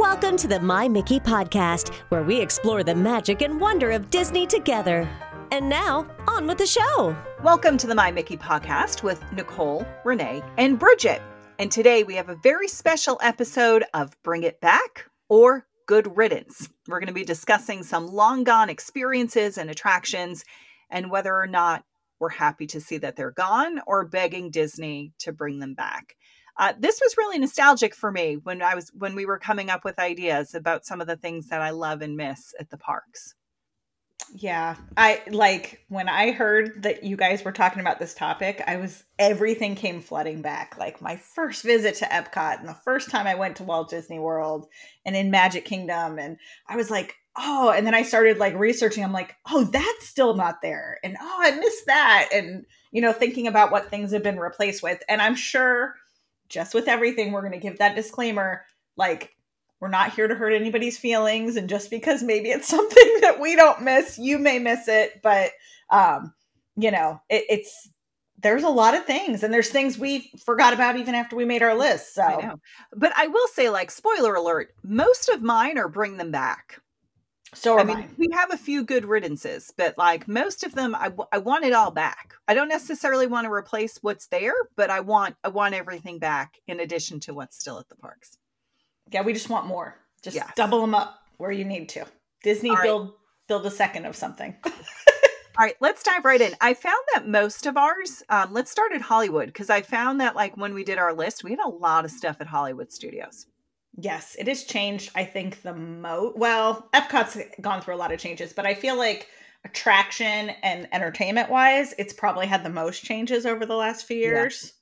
Welcome 0.00 0.38
to 0.38 0.48
the 0.48 0.58
My 0.58 0.88
Mickey 0.88 1.20
podcast, 1.20 1.94
where 2.08 2.22
we 2.22 2.40
explore 2.40 2.82
the 2.82 2.94
magic 2.94 3.42
and 3.42 3.60
wonder 3.60 3.90
of 3.90 4.08
Disney 4.08 4.46
together. 4.46 5.06
And 5.52 5.68
now, 5.68 6.06
on 6.26 6.46
with 6.46 6.56
the 6.56 6.64
show. 6.64 7.14
Welcome 7.42 7.76
to 7.76 7.86
the 7.86 7.94
My 7.94 8.10
Mickey 8.10 8.38
podcast 8.38 9.02
with 9.02 9.22
Nicole, 9.30 9.86
Renee, 10.06 10.42
and 10.56 10.78
Bridget. 10.78 11.20
And 11.58 11.70
today 11.70 12.02
we 12.02 12.14
have 12.14 12.30
a 12.30 12.36
very 12.36 12.66
special 12.66 13.20
episode 13.22 13.84
of 13.92 14.16
Bring 14.22 14.44
It 14.44 14.58
Back 14.62 15.04
or 15.28 15.66
Good 15.84 16.16
Riddance. 16.16 16.70
We're 16.88 17.00
going 17.00 17.08
to 17.08 17.12
be 17.12 17.22
discussing 17.22 17.82
some 17.82 18.06
long 18.06 18.42
gone 18.42 18.70
experiences 18.70 19.58
and 19.58 19.68
attractions 19.68 20.46
and 20.88 21.10
whether 21.10 21.36
or 21.36 21.46
not 21.46 21.84
we're 22.20 22.30
happy 22.30 22.66
to 22.68 22.80
see 22.80 22.96
that 22.96 23.16
they're 23.16 23.32
gone 23.32 23.82
or 23.86 24.06
begging 24.06 24.50
Disney 24.50 25.12
to 25.18 25.30
bring 25.30 25.58
them 25.58 25.74
back. 25.74 26.16
Uh, 26.60 26.74
this 26.78 27.00
was 27.02 27.16
really 27.16 27.38
nostalgic 27.38 27.94
for 27.94 28.12
me 28.12 28.36
when 28.36 28.60
I 28.60 28.74
was 28.74 28.92
when 28.94 29.14
we 29.14 29.24
were 29.24 29.38
coming 29.38 29.70
up 29.70 29.82
with 29.82 29.98
ideas 29.98 30.54
about 30.54 30.84
some 30.84 31.00
of 31.00 31.06
the 31.06 31.16
things 31.16 31.48
that 31.48 31.62
I 31.62 31.70
love 31.70 32.02
and 32.02 32.18
miss 32.18 32.52
at 32.60 32.68
the 32.68 32.76
parks. 32.76 33.34
Yeah, 34.34 34.76
I 34.94 35.22
like 35.30 35.86
when 35.88 36.06
I 36.10 36.32
heard 36.32 36.82
that 36.82 37.02
you 37.02 37.16
guys 37.16 37.42
were 37.42 37.50
talking 37.50 37.80
about 37.80 37.98
this 37.98 38.12
topic, 38.12 38.62
I 38.66 38.76
was 38.76 39.02
everything 39.18 39.74
came 39.74 40.02
flooding 40.02 40.42
back. 40.42 40.76
Like 40.78 41.00
my 41.00 41.16
first 41.16 41.62
visit 41.62 41.94
to 41.96 42.04
Epcot 42.04 42.60
and 42.60 42.68
the 42.68 42.74
first 42.74 43.10
time 43.10 43.26
I 43.26 43.36
went 43.36 43.56
to 43.56 43.64
Walt 43.64 43.88
Disney 43.88 44.18
World 44.18 44.66
and 45.06 45.16
in 45.16 45.30
Magic 45.30 45.64
Kingdom 45.64 46.18
and 46.18 46.36
I 46.68 46.76
was 46.76 46.90
like, 46.90 47.16
"Oh," 47.38 47.70
and 47.70 47.86
then 47.86 47.94
I 47.94 48.02
started 48.02 48.36
like 48.36 48.54
researching. 48.54 49.02
I'm 49.02 49.14
like, 49.14 49.34
"Oh, 49.50 49.64
that's 49.64 50.06
still 50.06 50.34
not 50.36 50.60
there." 50.60 50.98
And, 51.02 51.16
"Oh, 51.18 51.38
I 51.40 51.52
missed 51.52 51.86
that." 51.86 52.28
And, 52.34 52.66
you 52.92 53.00
know, 53.00 53.14
thinking 53.14 53.46
about 53.46 53.72
what 53.72 53.88
things 53.88 54.12
have 54.12 54.22
been 54.22 54.38
replaced 54.38 54.82
with. 54.82 55.02
And 55.08 55.22
I'm 55.22 55.36
sure 55.36 55.94
just 56.50 56.74
with 56.74 56.88
everything, 56.88 57.32
we're 57.32 57.40
going 57.40 57.52
to 57.52 57.58
give 57.58 57.78
that 57.78 57.96
disclaimer 57.96 58.64
like, 58.96 59.34
we're 59.80 59.88
not 59.88 60.12
here 60.12 60.28
to 60.28 60.34
hurt 60.34 60.52
anybody's 60.52 60.98
feelings. 60.98 61.56
And 61.56 61.68
just 61.68 61.88
because 61.88 62.22
maybe 62.22 62.50
it's 62.50 62.68
something 62.76 63.18
that 63.22 63.40
we 63.40 63.56
don't 63.56 63.80
miss, 63.80 64.18
you 64.18 64.38
may 64.38 64.58
miss 64.58 64.88
it. 64.88 65.22
But, 65.22 65.52
um, 65.88 66.34
you 66.76 66.90
know, 66.90 67.20
it, 67.30 67.44
it's, 67.48 67.88
there's 68.42 68.62
a 68.62 68.68
lot 68.68 68.94
of 68.94 69.04
things 69.04 69.42
and 69.42 69.52
there's 69.52 69.70
things 69.70 69.98
we 69.98 70.30
forgot 70.44 70.72
about 70.72 70.96
even 70.96 71.14
after 71.14 71.36
we 71.36 71.44
made 71.44 71.62
our 71.62 71.74
list. 71.74 72.14
So, 72.14 72.22
I 72.22 72.52
but 72.94 73.12
I 73.16 73.26
will 73.26 73.46
say, 73.48 73.70
like, 73.70 73.90
spoiler 73.90 74.34
alert, 74.34 74.74
most 74.82 75.28
of 75.28 75.42
mine 75.42 75.78
are 75.78 75.88
bring 75.88 76.16
them 76.16 76.30
back. 76.30 76.80
So 77.54 77.78
I 77.78 77.84
mean, 77.84 77.98
mine. 77.98 78.14
we 78.16 78.28
have 78.32 78.52
a 78.52 78.56
few 78.56 78.84
good 78.84 79.04
riddances, 79.04 79.72
but 79.76 79.98
like 79.98 80.28
most 80.28 80.62
of 80.62 80.74
them, 80.74 80.94
I, 80.94 81.04
w- 81.04 81.26
I 81.32 81.38
want 81.38 81.64
it 81.64 81.72
all 81.72 81.90
back. 81.90 82.34
I 82.46 82.54
don't 82.54 82.68
necessarily 82.68 83.26
want 83.26 83.46
to 83.46 83.52
replace 83.52 83.98
what's 84.02 84.28
there, 84.28 84.54
but 84.76 84.90
I 84.90 85.00
want 85.00 85.36
I 85.42 85.48
want 85.48 85.74
everything 85.74 86.18
back 86.18 86.58
in 86.68 86.80
addition 86.80 87.18
to 87.20 87.34
what's 87.34 87.58
still 87.58 87.78
at 87.78 87.88
the 87.88 87.96
parks. 87.96 88.38
Yeah, 89.10 89.22
we 89.22 89.32
just 89.32 89.50
want 89.50 89.66
more. 89.66 89.96
Just 90.22 90.36
yes. 90.36 90.52
double 90.54 90.80
them 90.80 90.94
up 90.94 91.18
where 91.38 91.50
you 91.50 91.64
need 91.64 91.88
to. 91.90 92.06
Disney 92.42 92.72
build 92.82 93.14
build 93.48 93.66
a 93.66 93.70
second 93.70 94.06
of 94.06 94.14
something. 94.14 94.54
all 94.64 94.72
right, 95.58 95.74
let's 95.80 96.02
dive 96.02 96.24
right 96.24 96.40
in. 96.40 96.54
I 96.60 96.74
found 96.74 97.02
that 97.14 97.26
most 97.26 97.66
of 97.66 97.76
ours, 97.76 98.22
um, 98.28 98.52
let's 98.52 98.70
start 98.70 98.92
at 98.92 99.00
Hollywood 99.00 99.46
because 99.46 99.70
I 99.70 99.82
found 99.82 100.20
that 100.20 100.36
like 100.36 100.56
when 100.56 100.72
we 100.72 100.84
did 100.84 100.98
our 100.98 101.12
list, 101.12 101.42
we 101.42 101.50
had 101.50 101.60
a 101.64 101.68
lot 101.68 102.04
of 102.04 102.12
stuff 102.12 102.36
at 102.40 102.46
Hollywood 102.46 102.92
Studios. 102.92 103.46
Yes, 103.96 104.36
it 104.38 104.46
has 104.46 104.64
changed. 104.64 105.10
I 105.14 105.24
think 105.24 105.62
the 105.62 105.74
most. 105.74 106.36
Well, 106.36 106.88
Epcot's 106.94 107.38
gone 107.60 107.80
through 107.80 107.94
a 107.94 107.96
lot 107.96 108.12
of 108.12 108.20
changes, 108.20 108.52
but 108.52 108.66
I 108.66 108.74
feel 108.74 108.96
like 108.96 109.28
attraction 109.64 110.50
and 110.62 110.88
entertainment 110.92 111.50
wise, 111.50 111.94
it's 111.98 112.12
probably 112.12 112.46
had 112.46 112.64
the 112.64 112.70
most 112.70 113.04
changes 113.04 113.44
over 113.44 113.66
the 113.66 113.76
last 113.76 114.06
few 114.06 114.16
years. 114.16 114.72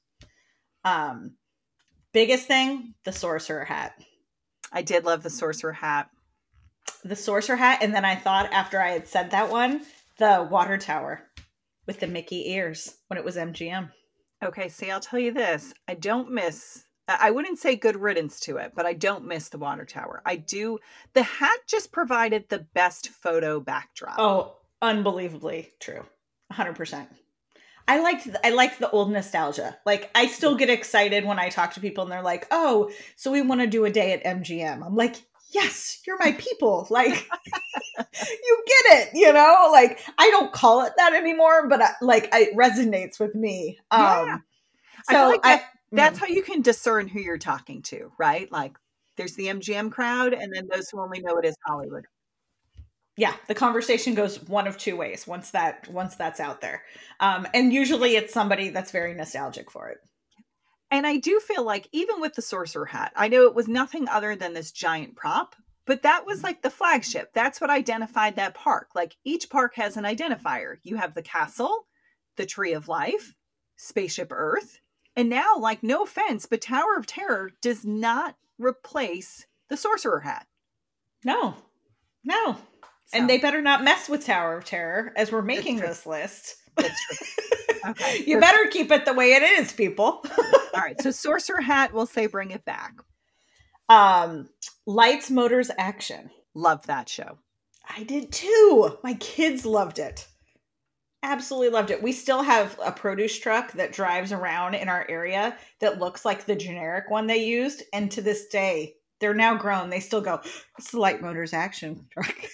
Yeah. 0.84 1.10
Um, 1.10 1.36
biggest 2.12 2.46
thing, 2.46 2.94
the 3.04 3.12
sorcerer 3.12 3.64
hat. 3.64 3.92
I 4.72 4.82
did 4.82 5.04
love 5.04 5.22
the 5.22 5.30
sorcerer 5.30 5.72
hat. 5.72 6.10
The 7.04 7.16
sorcerer 7.16 7.56
hat, 7.56 7.78
and 7.82 7.94
then 7.94 8.04
I 8.04 8.14
thought 8.14 8.52
after 8.52 8.80
I 8.80 8.90
had 8.90 9.08
said 9.08 9.30
that 9.30 9.50
one, 9.50 9.82
the 10.18 10.46
water 10.50 10.78
tower 10.78 11.22
with 11.86 12.00
the 12.00 12.06
Mickey 12.06 12.50
ears 12.50 12.94
when 13.08 13.18
it 13.18 13.24
was 13.24 13.36
MGM. 13.36 13.90
Okay, 14.44 14.68
see, 14.68 14.90
I'll 14.90 15.00
tell 15.00 15.18
you 15.18 15.32
this: 15.32 15.72
I 15.86 15.94
don't 15.94 16.30
miss 16.30 16.84
I 17.08 17.30
wouldn't 17.30 17.58
say 17.58 17.74
good 17.74 17.96
riddance 17.96 18.38
to 18.40 18.58
it, 18.58 18.72
but 18.74 18.84
I 18.84 18.92
don't 18.92 19.26
miss 19.26 19.48
the 19.48 19.58
water 19.58 19.84
tower. 19.84 20.22
I 20.26 20.36
do. 20.36 20.78
The 21.14 21.22
hat 21.22 21.60
just 21.66 21.90
provided 21.90 22.48
the 22.48 22.58
best 22.58 23.08
photo 23.08 23.60
backdrop. 23.60 24.16
Oh, 24.18 24.56
unbelievably 24.82 25.72
true. 25.80 26.04
100%. 26.52 27.06
I 27.88 28.00
liked 28.00 28.28
I 28.44 28.50
liked 28.50 28.80
the 28.80 28.90
old 28.90 29.10
nostalgia. 29.10 29.78
Like 29.86 30.10
I 30.14 30.26
still 30.26 30.54
get 30.54 30.68
excited 30.68 31.24
when 31.24 31.38
I 31.38 31.48
talk 31.48 31.72
to 31.72 31.80
people 31.80 32.02
and 32.04 32.12
they're 32.12 32.20
like, 32.20 32.46
"Oh, 32.50 32.90
so 33.16 33.30
we 33.30 33.40
want 33.40 33.62
to 33.62 33.66
do 33.66 33.86
a 33.86 33.90
day 33.90 34.12
at 34.12 34.22
MGM." 34.24 34.84
I'm 34.84 34.94
like, 34.94 35.16
"Yes, 35.52 36.02
you're 36.06 36.18
my 36.18 36.32
people." 36.32 36.86
Like 36.90 37.26
you 37.98 38.64
get 38.66 38.98
it, 38.98 39.10
you 39.14 39.32
know? 39.32 39.70
Like 39.72 40.00
I 40.18 40.30
don't 40.30 40.52
call 40.52 40.84
it 40.84 40.92
that 40.98 41.14
anymore, 41.14 41.66
but 41.66 41.80
I, 41.80 41.92
like 42.02 42.28
it 42.32 42.54
resonates 42.54 43.18
with 43.18 43.34
me. 43.34 43.78
Um 43.90 44.00
yeah. 44.26 44.38
so 45.10 45.16
I, 45.16 45.26
like 45.26 45.42
that, 45.42 45.64
that's 45.92 46.18
mm. 46.18 46.20
how 46.22 46.26
you 46.26 46.42
can 46.42 46.62
discern 46.62 47.08
who 47.08 47.20
you're 47.20 47.38
talking 47.38 47.82
to, 47.82 48.12
right? 48.18 48.50
Like 48.50 48.76
there's 49.16 49.34
the 49.34 49.46
MGM 49.46 49.90
crowd 49.90 50.32
and 50.32 50.52
then 50.52 50.68
those 50.72 50.88
who 50.90 51.00
only 51.00 51.20
know 51.20 51.36
it 51.38 51.44
as 51.44 51.56
Hollywood. 51.66 52.06
Yeah, 53.16 53.34
the 53.48 53.54
conversation 53.54 54.14
goes 54.14 54.40
one 54.44 54.68
of 54.68 54.78
two 54.78 54.96
ways 54.96 55.26
once 55.26 55.50
that 55.50 55.88
once 55.88 56.14
that's 56.14 56.38
out 56.38 56.60
there. 56.60 56.82
Um, 57.18 57.48
and 57.52 57.72
usually 57.72 58.14
it's 58.14 58.32
somebody 58.32 58.68
that's 58.68 58.92
very 58.92 59.12
nostalgic 59.12 59.70
for 59.70 59.88
it. 59.88 59.98
And 60.90 61.06
I 61.06 61.16
do 61.16 61.40
feel 61.40 61.64
like 61.64 61.88
even 61.92 62.20
with 62.20 62.34
the 62.34 62.42
sorcerer 62.42 62.86
hat, 62.86 63.12
I 63.16 63.28
know 63.28 63.46
it 63.46 63.54
was 63.54 63.68
nothing 63.68 64.08
other 64.08 64.36
than 64.36 64.54
this 64.54 64.72
giant 64.72 65.16
prop, 65.16 65.56
but 65.84 66.02
that 66.02 66.26
was 66.26 66.42
like 66.42 66.62
the 66.62 66.70
flagship. 66.70 67.32
That's 67.34 67.60
what 67.60 67.70
identified 67.70 68.36
that 68.36 68.54
park. 68.54 68.90
Like 68.94 69.16
each 69.24 69.50
park 69.50 69.74
has 69.74 69.96
an 69.96 70.04
identifier. 70.04 70.76
You 70.82 70.96
have 70.96 71.14
the 71.14 71.22
castle, 71.22 71.86
the 72.36 72.46
tree 72.46 72.72
of 72.72 72.88
life, 72.88 73.34
spaceship 73.76 74.28
Earth, 74.30 74.78
and 75.18 75.28
now, 75.28 75.56
like, 75.58 75.82
no 75.82 76.04
offense, 76.04 76.46
but 76.46 76.60
Tower 76.60 76.96
of 76.96 77.04
Terror 77.04 77.50
does 77.60 77.84
not 77.84 78.36
replace 78.56 79.46
the 79.68 79.76
Sorcerer 79.76 80.20
Hat. 80.20 80.46
No, 81.24 81.56
no. 82.22 82.52
So. 83.06 83.18
And 83.18 83.28
they 83.28 83.38
better 83.38 83.60
not 83.60 83.82
mess 83.82 84.08
with 84.08 84.24
Tower 84.24 84.56
of 84.56 84.64
Terror 84.64 85.12
as 85.16 85.32
we're 85.32 85.42
making 85.42 85.78
this 85.78 86.06
list. 86.06 86.54
That's 86.76 87.06
true. 87.06 87.26
Okay. 87.86 88.24
you 88.26 88.40
better 88.40 88.66
keep 88.66 88.90
it 88.90 89.04
the 89.04 89.14
way 89.14 89.34
it 89.34 89.42
is, 89.42 89.72
people. 89.72 90.24
All 90.74 90.80
right. 90.80 91.00
So 91.00 91.12
Sorcerer 91.12 91.60
Hat 91.60 91.92
will 91.92 92.06
say 92.06 92.26
bring 92.26 92.50
it 92.50 92.64
back. 92.64 92.92
Um 93.88 94.48
Lights 94.84 95.30
Motors 95.30 95.70
Action. 95.78 96.28
Love 96.54 96.84
that 96.88 97.08
show. 97.08 97.38
I 97.88 98.02
did 98.02 98.32
too. 98.32 98.98
My 99.04 99.14
kids 99.14 99.64
loved 99.64 100.00
it 100.00 100.26
absolutely 101.22 101.70
loved 101.70 101.90
it. 101.90 102.02
We 102.02 102.12
still 102.12 102.42
have 102.42 102.78
a 102.84 102.92
produce 102.92 103.38
truck 103.38 103.72
that 103.72 103.92
drives 103.92 104.32
around 104.32 104.74
in 104.74 104.88
our 104.88 105.06
area 105.08 105.56
that 105.80 105.98
looks 105.98 106.24
like 106.24 106.44
the 106.44 106.56
generic 106.56 107.10
one 107.10 107.26
they 107.26 107.44
used. 107.44 107.82
And 107.92 108.10
to 108.12 108.22
this 108.22 108.46
day, 108.46 108.94
they're 109.20 109.34
now 109.34 109.56
grown. 109.56 109.90
They 109.90 110.00
still 110.00 110.20
go, 110.20 110.40
it's 110.78 110.92
the 110.92 111.00
light 111.00 111.20
motors 111.20 111.52
action 111.52 112.06
truck. 112.10 112.36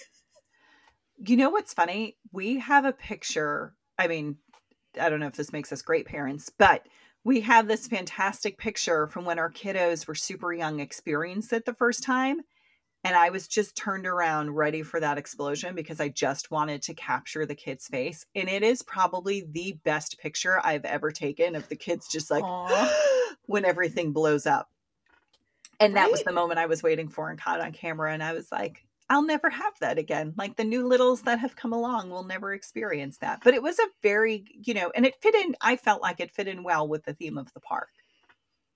You 1.25 1.37
know 1.37 1.49
what's 1.49 1.73
funny? 1.73 2.17
We 2.33 2.59
have 2.59 2.83
a 2.83 2.91
picture. 2.91 3.73
I 3.97 4.07
mean, 4.07 4.35
I 4.99 5.09
don't 5.09 5.21
know 5.21 5.27
if 5.27 5.37
this 5.37 5.53
makes 5.53 5.71
us 5.71 5.81
great 5.81 6.05
parents, 6.05 6.51
but 6.57 6.85
we 7.23 7.39
have 7.39 7.69
this 7.69 7.87
fantastic 7.87 8.57
picture 8.57 9.07
from 9.07 9.23
when 9.23 9.39
our 9.39 9.49
kiddos 9.49 10.09
were 10.09 10.13
super 10.13 10.51
young, 10.51 10.81
experienced 10.81 11.53
it 11.53 11.63
the 11.63 11.73
first 11.73 12.03
time 12.03 12.41
and 13.05 13.15
I 13.15 13.29
was 13.29 13.47
just 13.47 13.77
turned 13.77 14.07
around 14.07 14.55
ready 14.55 14.81
for 14.81 14.99
that 14.99 15.19
explosion 15.19 15.75
because 15.75 16.01
I 16.01 16.09
just 16.09 16.49
wanted 16.49 16.81
to 16.81 16.95
capture 16.95 17.45
the 17.45 17.53
kid's 17.53 17.87
face. 17.87 18.25
And 18.33 18.49
it 18.49 18.63
is 18.63 18.81
probably 18.81 19.47
the 19.47 19.77
best 19.83 20.17
picture 20.17 20.59
I've 20.63 20.85
ever 20.85 21.11
taken 21.11 21.55
of 21.55 21.69
the 21.69 21.75
kids 21.75 22.07
just 22.07 22.31
like 22.31 22.43
when 23.45 23.63
everything 23.63 24.11
blows 24.11 24.47
up. 24.47 24.71
And 25.79 25.93
right? 25.93 26.01
that 26.01 26.11
was 26.11 26.23
the 26.23 26.31
moment 26.31 26.57
I 26.57 26.65
was 26.65 26.81
waiting 26.81 27.07
for 27.07 27.29
and 27.29 27.39
caught 27.39 27.61
on 27.61 27.73
camera. 27.73 28.11
And 28.11 28.23
I 28.23 28.33
was 28.33 28.51
like, 28.51 28.83
I'll 29.07 29.21
never 29.21 29.51
have 29.51 29.73
that 29.81 29.99
again. 29.99 30.33
Like 30.35 30.55
the 30.55 30.63
new 30.63 30.87
littles 30.87 31.21
that 31.23 31.37
have 31.37 31.55
come 31.55 31.73
along 31.73 32.09
will 32.09 32.23
never 32.23 32.55
experience 32.55 33.19
that. 33.19 33.41
But 33.43 33.53
it 33.53 33.61
was 33.61 33.77
a 33.77 33.87
very, 34.01 34.45
you 34.63 34.73
know, 34.73 34.91
and 34.95 35.05
it 35.05 35.13
fit 35.21 35.35
in, 35.35 35.55
I 35.61 35.75
felt 35.75 36.01
like 36.01 36.19
it 36.19 36.31
fit 36.31 36.47
in 36.47 36.63
well 36.63 36.87
with 36.87 37.05
the 37.05 37.13
theme 37.13 37.37
of 37.37 37.53
the 37.53 37.59
park. 37.59 37.89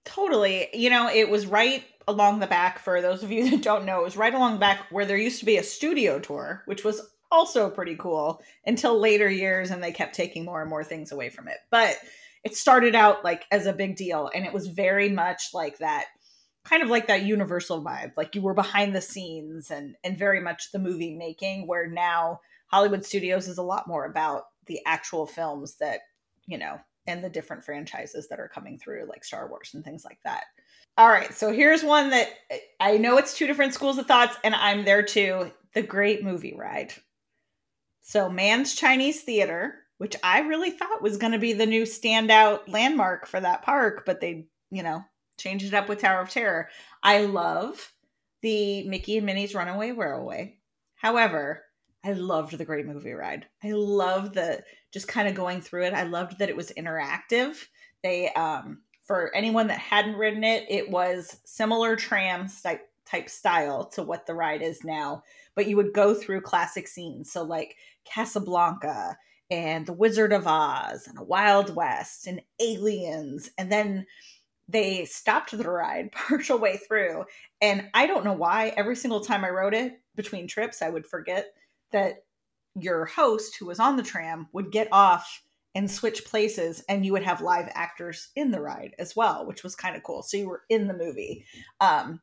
Totally. 0.05 0.69
You 0.73 0.89
know, 0.89 1.09
it 1.09 1.29
was 1.29 1.45
right 1.45 1.83
along 2.07 2.39
the 2.39 2.47
back, 2.47 2.79
for 2.79 3.01
those 3.01 3.23
of 3.23 3.31
you 3.31 3.49
that 3.51 3.61
don't 3.61 3.85
know, 3.85 4.01
it 4.01 4.05
was 4.05 4.17
right 4.17 4.33
along 4.33 4.53
the 4.53 4.59
back 4.59 4.85
where 4.91 5.05
there 5.05 5.17
used 5.17 5.39
to 5.39 5.45
be 5.45 5.57
a 5.57 5.63
studio 5.63 6.19
tour, 6.19 6.63
which 6.65 6.83
was 6.83 7.01
also 7.31 7.69
pretty 7.69 7.95
cool 7.95 8.41
until 8.65 8.99
later 8.99 9.29
years 9.29 9.69
and 9.69 9.83
they 9.83 9.91
kept 9.91 10.15
taking 10.15 10.45
more 10.45 10.61
and 10.61 10.69
more 10.69 10.83
things 10.83 11.11
away 11.11 11.29
from 11.29 11.47
it. 11.47 11.57
But 11.69 11.97
it 12.43 12.55
started 12.55 12.95
out 12.95 13.23
like 13.23 13.45
as 13.51 13.65
a 13.65 13.73
big 13.73 13.95
deal 13.95 14.29
and 14.33 14.45
it 14.45 14.53
was 14.53 14.67
very 14.67 15.09
much 15.09 15.53
like 15.53 15.77
that 15.79 16.05
kind 16.63 16.83
of 16.83 16.89
like 16.89 17.07
that 17.07 17.23
universal 17.23 17.83
vibe 17.83 18.11
like 18.17 18.35
you 18.35 18.41
were 18.41 18.53
behind 18.53 18.95
the 18.95 19.01
scenes 19.01 19.71
and 19.71 19.95
and 20.03 20.17
very 20.17 20.39
much 20.39 20.71
the 20.71 20.79
movie 20.79 21.15
making 21.15 21.67
where 21.67 21.87
now 21.87 22.39
hollywood 22.67 23.05
studios 23.05 23.47
is 23.47 23.57
a 23.57 23.63
lot 23.63 23.87
more 23.87 24.05
about 24.05 24.43
the 24.67 24.79
actual 24.85 25.25
films 25.25 25.75
that 25.75 26.01
you 26.45 26.57
know 26.57 26.79
and 27.09 27.23
the 27.23 27.29
different 27.29 27.63
franchises 27.63 28.27
that 28.29 28.39
are 28.39 28.47
coming 28.47 28.77
through, 28.77 29.05
like 29.09 29.23
Star 29.23 29.49
Wars 29.49 29.71
and 29.73 29.83
things 29.83 30.05
like 30.05 30.19
that. 30.23 30.43
All 30.97 31.09
right, 31.09 31.33
so 31.33 31.51
here's 31.51 31.83
one 31.83 32.09
that 32.09 32.29
I 32.79 32.97
know 32.97 33.17
it's 33.17 33.37
two 33.37 33.47
different 33.47 33.73
schools 33.73 33.97
of 33.97 34.05
thoughts, 34.05 34.35
and 34.43 34.55
I'm 34.55 34.85
there 34.85 35.03
too. 35.03 35.51
The 35.73 35.81
Great 35.81 36.23
Movie 36.23 36.55
Ride. 36.57 36.93
So, 38.01 38.29
Man's 38.29 38.75
Chinese 38.75 39.21
Theater, 39.21 39.75
which 39.97 40.15
I 40.23 40.39
really 40.39 40.71
thought 40.71 41.01
was 41.01 41.17
going 41.17 41.33
to 41.33 41.39
be 41.39 41.53
the 41.53 41.65
new 41.65 41.83
standout 41.83 42.67
landmark 42.67 43.27
for 43.27 43.39
that 43.39 43.61
park, 43.61 44.03
but 44.05 44.19
they, 44.19 44.47
you 44.71 44.83
know, 44.83 45.03
changed 45.37 45.65
it 45.65 45.73
up 45.73 45.87
with 45.87 45.99
Tower 45.99 46.21
of 46.21 46.29
Terror. 46.29 46.69
I 47.03 47.25
love 47.25 47.93
the 48.41 48.87
Mickey 48.87 49.17
and 49.17 49.25
Minnie's 49.25 49.53
Runaway 49.53 49.91
Railway. 49.91 50.57
However, 50.95 51.63
I 52.03 52.13
loved 52.13 52.57
the 52.57 52.65
Great 52.65 52.85
Movie 52.85 53.13
Ride. 53.13 53.45
I 53.63 53.71
loved 53.71 54.33
the 54.33 54.63
just 54.91 55.07
kind 55.07 55.27
of 55.27 55.35
going 55.35 55.61
through 55.61 55.85
it. 55.85 55.93
I 55.93 56.03
loved 56.03 56.39
that 56.39 56.49
it 56.49 56.55
was 56.55 56.71
interactive. 56.77 57.55
They 58.03 58.31
um 58.33 58.81
for 59.03 59.33
anyone 59.35 59.67
that 59.67 59.79
hadn't 59.79 60.15
ridden 60.15 60.43
it, 60.43 60.65
it 60.69 60.89
was 60.89 61.39
similar 61.45 61.95
tram 61.95 62.47
type 62.63 62.87
type 63.05 63.29
style 63.29 63.85
to 63.85 64.03
what 64.03 64.25
the 64.27 64.35
ride 64.35 64.61
is 64.61 64.83
now, 64.83 65.23
but 65.55 65.67
you 65.67 65.75
would 65.75 65.93
go 65.93 66.13
through 66.13 66.41
classic 66.41 66.87
scenes. 66.87 67.31
So 67.31 67.43
like 67.43 67.75
Casablanca 68.05 69.17
and 69.49 69.85
The 69.85 69.93
Wizard 69.93 70.31
of 70.31 70.45
Oz 70.45 71.07
and 71.07 71.17
a 71.17 71.23
Wild 71.23 71.75
West 71.75 72.27
and 72.27 72.41
Aliens. 72.59 73.49
And 73.57 73.71
then 73.71 74.05
they 74.67 75.05
stopped 75.05 75.57
the 75.57 75.69
ride 75.69 76.11
partial 76.11 76.59
way 76.59 76.77
through. 76.77 77.25
And 77.61 77.89
I 77.93 78.05
don't 78.05 78.25
know 78.25 78.33
why 78.33 78.73
every 78.77 78.95
single 78.95 79.21
time 79.21 79.43
I 79.43 79.49
rode 79.49 79.73
it 79.73 79.99
between 80.15 80.47
trips, 80.47 80.81
I 80.81 80.89
would 80.89 81.07
forget 81.07 81.47
that 81.91 82.23
your 82.75 83.05
host 83.05 83.55
who 83.57 83.65
was 83.65 83.79
on 83.79 83.95
the 83.95 84.03
tram 84.03 84.47
would 84.53 84.71
get 84.71 84.87
off 84.91 85.43
and 85.75 85.89
switch 85.89 86.25
places 86.25 86.83
and 86.89 87.05
you 87.05 87.11
would 87.11 87.23
have 87.23 87.41
live 87.41 87.69
actors 87.73 88.29
in 88.35 88.51
the 88.51 88.61
ride 88.61 88.95
as 88.99 89.15
well 89.15 89.45
which 89.45 89.63
was 89.63 89.75
kind 89.75 89.95
of 89.95 90.03
cool. 90.03 90.23
So 90.23 90.37
you 90.37 90.49
were 90.49 90.63
in 90.69 90.87
the 90.87 90.97
movie. 90.97 91.45
Um 91.79 92.21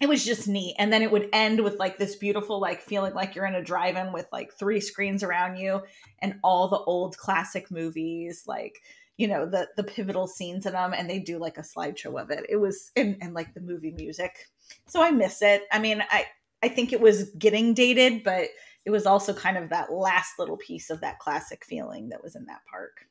it 0.00 0.08
was 0.08 0.24
just 0.24 0.48
neat. 0.48 0.74
And 0.78 0.90
then 0.90 1.02
it 1.02 1.12
would 1.12 1.28
end 1.32 1.62
with 1.62 1.78
like 1.78 1.98
this 1.98 2.16
beautiful 2.16 2.58
like 2.58 2.80
feeling 2.80 3.12
like 3.12 3.34
you're 3.34 3.46
in 3.46 3.54
a 3.54 3.62
drive-in 3.62 4.12
with 4.12 4.26
like 4.32 4.52
three 4.54 4.80
screens 4.80 5.22
around 5.22 5.56
you 5.56 5.82
and 6.20 6.36
all 6.42 6.68
the 6.68 6.78
old 6.78 7.18
classic 7.18 7.70
movies 7.70 8.44
like 8.46 8.80
you 9.18 9.28
know 9.28 9.44
the 9.44 9.68
the 9.76 9.84
pivotal 9.84 10.26
scenes 10.26 10.64
in 10.64 10.72
them 10.72 10.94
and 10.96 11.08
they 11.08 11.18
do 11.18 11.38
like 11.38 11.58
a 11.58 11.62
slideshow 11.62 12.20
of 12.20 12.30
it. 12.30 12.46
It 12.48 12.56
was 12.56 12.90
and, 12.96 13.18
and 13.20 13.34
like 13.34 13.52
the 13.52 13.60
movie 13.60 13.92
music. 13.92 14.48
So 14.86 15.02
i 15.02 15.10
miss 15.10 15.42
it. 15.42 15.64
I 15.70 15.78
mean 15.78 16.02
i 16.10 16.26
i 16.62 16.68
think 16.68 16.92
it 16.92 17.00
was 17.00 17.30
getting 17.38 17.74
dated 17.74 18.22
but 18.24 18.48
it 18.84 18.90
was 18.90 19.06
also 19.06 19.34
kind 19.34 19.56
of 19.56 19.68
that 19.70 19.92
last 19.92 20.38
little 20.38 20.56
piece 20.56 20.90
of 20.90 21.00
that 21.00 21.18
classic 21.18 21.64
feeling 21.64 22.08
that 22.08 22.22
was 22.22 22.34
in 22.34 22.46
that 22.46 22.62
park. 22.70 23.06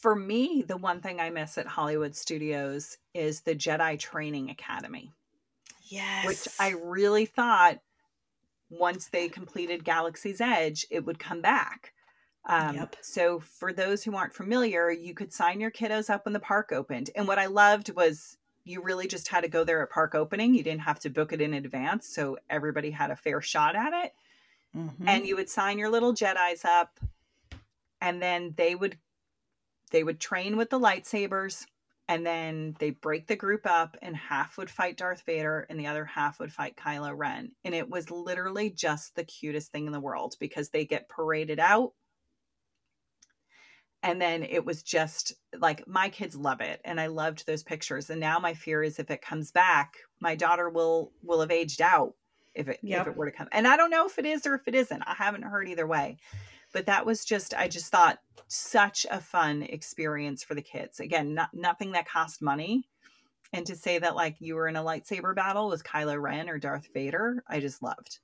For 0.00 0.14
me, 0.14 0.64
the 0.66 0.76
one 0.76 1.00
thing 1.00 1.20
I 1.20 1.30
miss 1.30 1.58
at 1.58 1.66
Hollywood 1.66 2.14
Studios 2.14 2.98
is 3.14 3.40
the 3.40 3.54
Jedi 3.54 3.98
Training 3.98 4.50
Academy. 4.50 5.12
Yes. 5.88 6.26
Which 6.26 6.48
I 6.58 6.70
really 6.70 7.26
thought 7.26 7.78
once 8.70 9.08
they 9.08 9.28
completed 9.28 9.84
Galaxy's 9.84 10.40
Edge, 10.40 10.86
it 10.90 11.04
would 11.04 11.18
come 11.18 11.40
back. 11.40 11.92
Um, 12.48 12.76
yep. 12.76 12.96
So, 13.00 13.40
for 13.40 13.72
those 13.72 14.04
who 14.04 14.14
aren't 14.14 14.34
familiar, 14.34 14.90
you 14.90 15.14
could 15.14 15.32
sign 15.32 15.60
your 15.60 15.70
kiddos 15.70 16.10
up 16.10 16.24
when 16.24 16.32
the 16.32 16.40
park 16.40 16.70
opened. 16.72 17.10
And 17.16 17.26
what 17.26 17.38
I 17.38 17.46
loved 17.46 17.90
was 17.94 18.36
you 18.64 18.82
really 18.82 19.08
just 19.08 19.28
had 19.28 19.42
to 19.42 19.48
go 19.48 19.64
there 19.64 19.82
at 19.82 19.90
park 19.90 20.14
opening. 20.14 20.54
You 20.54 20.62
didn't 20.62 20.82
have 20.82 21.00
to 21.00 21.10
book 21.10 21.32
it 21.32 21.40
in 21.40 21.54
advance. 21.54 22.08
So, 22.08 22.38
everybody 22.48 22.90
had 22.90 23.10
a 23.10 23.16
fair 23.16 23.40
shot 23.40 23.74
at 23.74 23.92
it 24.04 24.12
mm-hmm. 24.76 25.08
and 25.08 25.26
you 25.26 25.36
would 25.36 25.48
sign 25.48 25.78
your 25.78 25.90
little 25.90 26.12
jedis 26.12 26.64
up 26.64 27.00
and 28.00 28.22
then 28.22 28.54
they 28.56 28.74
would 28.74 28.98
they 29.90 30.02
would 30.02 30.20
train 30.20 30.56
with 30.56 30.70
the 30.70 30.80
lightsabers 30.80 31.64
and 32.08 32.24
then 32.24 32.76
they 32.78 32.90
break 32.90 33.26
the 33.26 33.36
group 33.36 33.66
up 33.66 33.96
and 34.00 34.16
half 34.16 34.58
would 34.58 34.70
fight 34.70 34.96
Darth 34.96 35.22
Vader 35.26 35.66
and 35.68 35.78
the 35.78 35.88
other 35.88 36.04
half 36.04 36.38
would 36.38 36.52
fight 36.52 36.76
Kylo 36.76 37.12
Ren. 37.16 37.50
And 37.64 37.74
it 37.74 37.90
was 37.90 38.10
literally 38.10 38.70
just 38.70 39.16
the 39.16 39.24
cutest 39.24 39.72
thing 39.72 39.86
in 39.86 39.92
the 39.92 40.00
world 40.00 40.36
because 40.38 40.68
they 40.68 40.84
get 40.84 41.08
paraded 41.08 41.58
out. 41.58 41.92
And 44.04 44.20
then 44.20 44.44
it 44.44 44.64
was 44.64 44.84
just 44.84 45.32
like 45.58 45.86
my 45.88 46.08
kids 46.08 46.36
love 46.36 46.60
it 46.60 46.80
and 46.84 47.00
i 47.00 47.08
loved 47.08 47.44
those 47.44 47.64
pictures. 47.64 48.08
And 48.08 48.20
now 48.20 48.38
my 48.38 48.54
fear 48.54 48.84
is 48.84 48.98
if 48.98 49.10
it 49.10 49.22
comes 49.22 49.50
back 49.50 49.96
my 50.20 50.36
daughter 50.36 50.68
will 50.68 51.12
will 51.22 51.40
have 51.40 51.50
aged 51.50 51.82
out 51.82 52.14
if 52.56 52.68
it 52.68 52.80
yep. 52.82 53.02
if 53.02 53.08
it 53.08 53.16
were 53.16 53.26
to 53.26 53.36
come. 53.36 53.48
And 53.52 53.66
I 53.66 53.76
don't 53.76 53.90
know 53.90 54.06
if 54.06 54.18
it 54.18 54.26
is 54.26 54.46
or 54.46 54.54
if 54.54 54.66
it 54.66 54.74
isn't. 54.74 55.02
I 55.02 55.14
haven't 55.14 55.42
heard 55.42 55.68
either 55.68 55.86
way. 55.86 56.18
But 56.72 56.86
that 56.86 57.06
was 57.06 57.24
just 57.24 57.54
I 57.54 57.68
just 57.68 57.90
thought 57.92 58.18
such 58.48 59.06
a 59.10 59.20
fun 59.20 59.62
experience 59.62 60.42
for 60.42 60.54
the 60.54 60.62
kids. 60.62 61.00
Again, 61.00 61.34
not 61.34 61.50
nothing 61.54 61.92
that 61.92 62.08
cost 62.08 62.42
money. 62.42 62.88
And 63.52 63.64
to 63.66 63.76
say 63.76 63.98
that 63.98 64.16
like 64.16 64.36
you 64.40 64.56
were 64.56 64.68
in 64.68 64.76
a 64.76 64.82
lightsaber 64.82 65.34
battle 65.34 65.68
with 65.68 65.84
Kylo 65.84 66.20
Ren 66.20 66.48
or 66.48 66.58
Darth 66.58 66.88
Vader, 66.92 67.42
I 67.48 67.60
just 67.60 67.82
loved. 67.82 68.18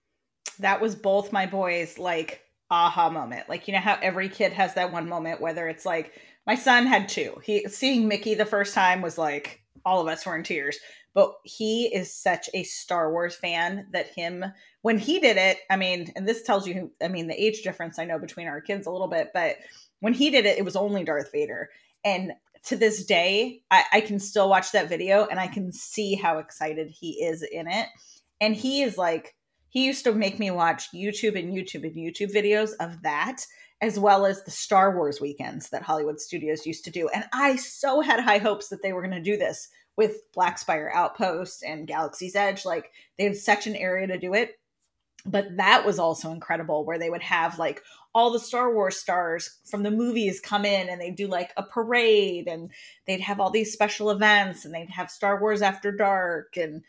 That 0.58 0.80
was 0.80 0.94
both 0.94 1.32
my 1.32 1.46
boys 1.46 1.98
like 1.98 2.42
aha 2.70 3.08
moment. 3.10 3.48
Like 3.48 3.68
you 3.68 3.74
know 3.74 3.80
how 3.80 3.98
every 4.02 4.28
kid 4.28 4.52
has 4.52 4.74
that 4.74 4.92
one 4.92 5.08
moment 5.08 5.40
whether 5.40 5.68
it's 5.68 5.86
like 5.86 6.12
my 6.46 6.56
son 6.56 6.86
had 6.86 7.08
two. 7.08 7.40
He 7.44 7.68
seeing 7.68 8.08
Mickey 8.08 8.34
the 8.34 8.44
first 8.44 8.74
time 8.74 9.00
was 9.00 9.16
like 9.16 9.61
all 9.84 10.00
of 10.00 10.08
us 10.08 10.24
were 10.24 10.36
in 10.36 10.42
tears. 10.42 10.78
But 11.14 11.34
he 11.44 11.94
is 11.94 12.14
such 12.14 12.48
a 12.54 12.62
Star 12.62 13.12
Wars 13.12 13.34
fan 13.34 13.86
that 13.92 14.08
him 14.14 14.44
when 14.80 14.98
he 14.98 15.20
did 15.20 15.36
it, 15.36 15.58
I 15.70 15.76
mean, 15.76 16.10
and 16.16 16.26
this 16.26 16.42
tells 16.42 16.66
you, 16.66 16.90
I 17.02 17.08
mean, 17.08 17.28
the 17.28 17.42
age 17.42 17.62
difference 17.62 17.98
I 17.98 18.04
know 18.04 18.18
between 18.18 18.48
our 18.48 18.60
kids 18.60 18.86
a 18.86 18.90
little 18.90 19.08
bit, 19.08 19.30
but 19.34 19.56
when 20.00 20.14
he 20.14 20.30
did 20.30 20.46
it, 20.46 20.58
it 20.58 20.64
was 20.64 20.74
only 20.74 21.04
Darth 21.04 21.30
Vader, 21.30 21.68
and 22.04 22.32
to 22.64 22.76
this 22.76 23.04
day, 23.04 23.62
I, 23.70 23.84
I 23.92 24.00
can 24.00 24.18
still 24.20 24.48
watch 24.48 24.72
that 24.72 24.88
video 24.88 25.26
and 25.26 25.38
I 25.38 25.48
can 25.48 25.72
see 25.72 26.14
how 26.14 26.38
excited 26.38 26.88
he 26.90 27.22
is 27.22 27.42
in 27.42 27.68
it, 27.68 27.88
and 28.40 28.54
he 28.56 28.82
is 28.82 28.98
like. 28.98 29.34
He 29.68 29.86
used 29.86 30.04
to 30.04 30.12
make 30.12 30.38
me 30.38 30.50
watch 30.50 30.92
YouTube 30.92 31.38
and 31.38 31.50
YouTube 31.50 31.84
and 31.84 31.96
YouTube 31.96 32.30
videos 32.30 32.72
of 32.78 33.00
that, 33.04 33.46
as 33.82 33.98
well 33.98 34.24
as 34.24 34.44
the 34.44 34.50
Star 34.50 34.96
Wars 34.96 35.20
weekends 35.20 35.68
that 35.70 35.82
Hollywood 35.82 36.20
studios 36.20 36.64
used 36.64 36.84
to 36.84 36.90
do. 36.90 37.08
And 37.08 37.24
I 37.32 37.56
so 37.56 38.00
had 38.00 38.20
high 38.20 38.38
hopes 38.38 38.68
that 38.68 38.80
they 38.80 38.92
were 38.92 39.02
going 39.02 39.12
to 39.12 39.20
do 39.20 39.36
this 39.36 39.68
with 39.96 40.32
Black 40.32 40.58
Spire 40.58 40.90
Outpost 40.94 41.64
and 41.64 41.86
Galaxy's 41.86 42.36
Edge. 42.36 42.64
Like 42.64 42.92
they 43.18 43.24
had 43.24 43.36
such 43.36 43.66
an 43.66 43.74
area 43.74 44.06
to 44.06 44.18
do 44.18 44.34
it. 44.34 44.52
But 45.24 45.56
that 45.56 45.84
was 45.84 45.98
also 45.98 46.30
incredible 46.30 46.84
where 46.84 46.98
they 46.98 47.10
would 47.10 47.22
have 47.22 47.58
like 47.58 47.82
all 48.14 48.32
the 48.32 48.40
Star 48.40 48.72
Wars 48.72 48.96
stars 48.96 49.58
from 49.64 49.82
the 49.82 49.90
movies 49.90 50.40
come 50.40 50.64
in 50.64 50.88
and 50.88 51.00
they'd 51.00 51.16
do 51.16 51.28
like 51.28 51.52
a 51.56 51.62
parade 51.62 52.48
and 52.48 52.70
they'd 53.06 53.20
have 53.20 53.40
all 53.40 53.50
these 53.50 53.72
special 53.72 54.10
events 54.10 54.64
and 54.64 54.74
they'd 54.74 54.90
have 54.90 55.10
Star 55.10 55.40
Wars 55.40 55.62
After 55.62 55.92
Dark. 55.92 56.56
And 56.56 56.82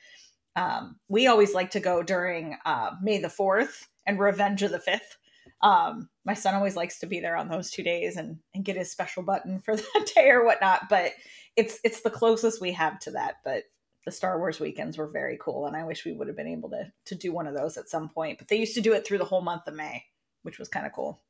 um, 0.55 0.97
we 1.09 1.27
always 1.27 1.53
like 1.53 1.71
to 1.71 1.79
go 1.79 2.01
during 2.01 2.57
uh, 2.65 2.91
May 3.01 3.19
the 3.19 3.27
4th 3.27 3.85
and 4.05 4.19
Revenge 4.19 4.63
of 4.63 4.71
the 4.71 4.79
5th. 4.79 5.17
Um, 5.63 6.09
my 6.25 6.35
son 6.35 6.53
always 6.53 6.75
likes 6.75 6.99
to 6.99 7.07
be 7.07 7.19
there 7.19 7.35
on 7.35 7.47
those 7.47 7.71
two 7.71 7.83
days 7.83 8.17
and, 8.17 8.37
and 8.53 8.63
get 8.63 8.77
his 8.77 8.91
special 8.91 9.23
button 9.23 9.59
for 9.59 9.75
that 9.77 10.11
day 10.13 10.29
or 10.29 10.45
whatnot. 10.45 10.89
But 10.89 11.13
it's 11.55 11.79
it's 11.83 12.01
the 12.01 12.09
closest 12.09 12.61
we 12.61 12.71
have 12.71 12.99
to 12.99 13.11
that 13.11 13.35
but 13.43 13.63
the 14.05 14.11
Star 14.11 14.37
Wars 14.37 14.59
weekends 14.59 14.97
were 14.97 15.07
very 15.07 15.37
cool 15.39 15.65
and 15.65 15.75
I 15.75 15.85
wish 15.85 16.05
we 16.05 16.13
would 16.13 16.27
have 16.27 16.37
been 16.37 16.47
able 16.47 16.69
to 16.71 16.91
to 17.05 17.15
do 17.15 17.31
one 17.31 17.47
of 17.47 17.55
those 17.55 17.77
at 17.77 17.89
some 17.89 18.09
point 18.09 18.37
but 18.37 18.47
they 18.47 18.57
used 18.57 18.75
to 18.75 18.81
do 18.81 18.93
it 18.93 19.05
through 19.05 19.19
the 19.19 19.25
whole 19.25 19.41
month 19.41 19.67
of 19.67 19.75
May 19.75 20.05
which 20.41 20.59
was 20.59 20.67
kind 20.67 20.85
of 20.85 20.93
cool 20.93 21.21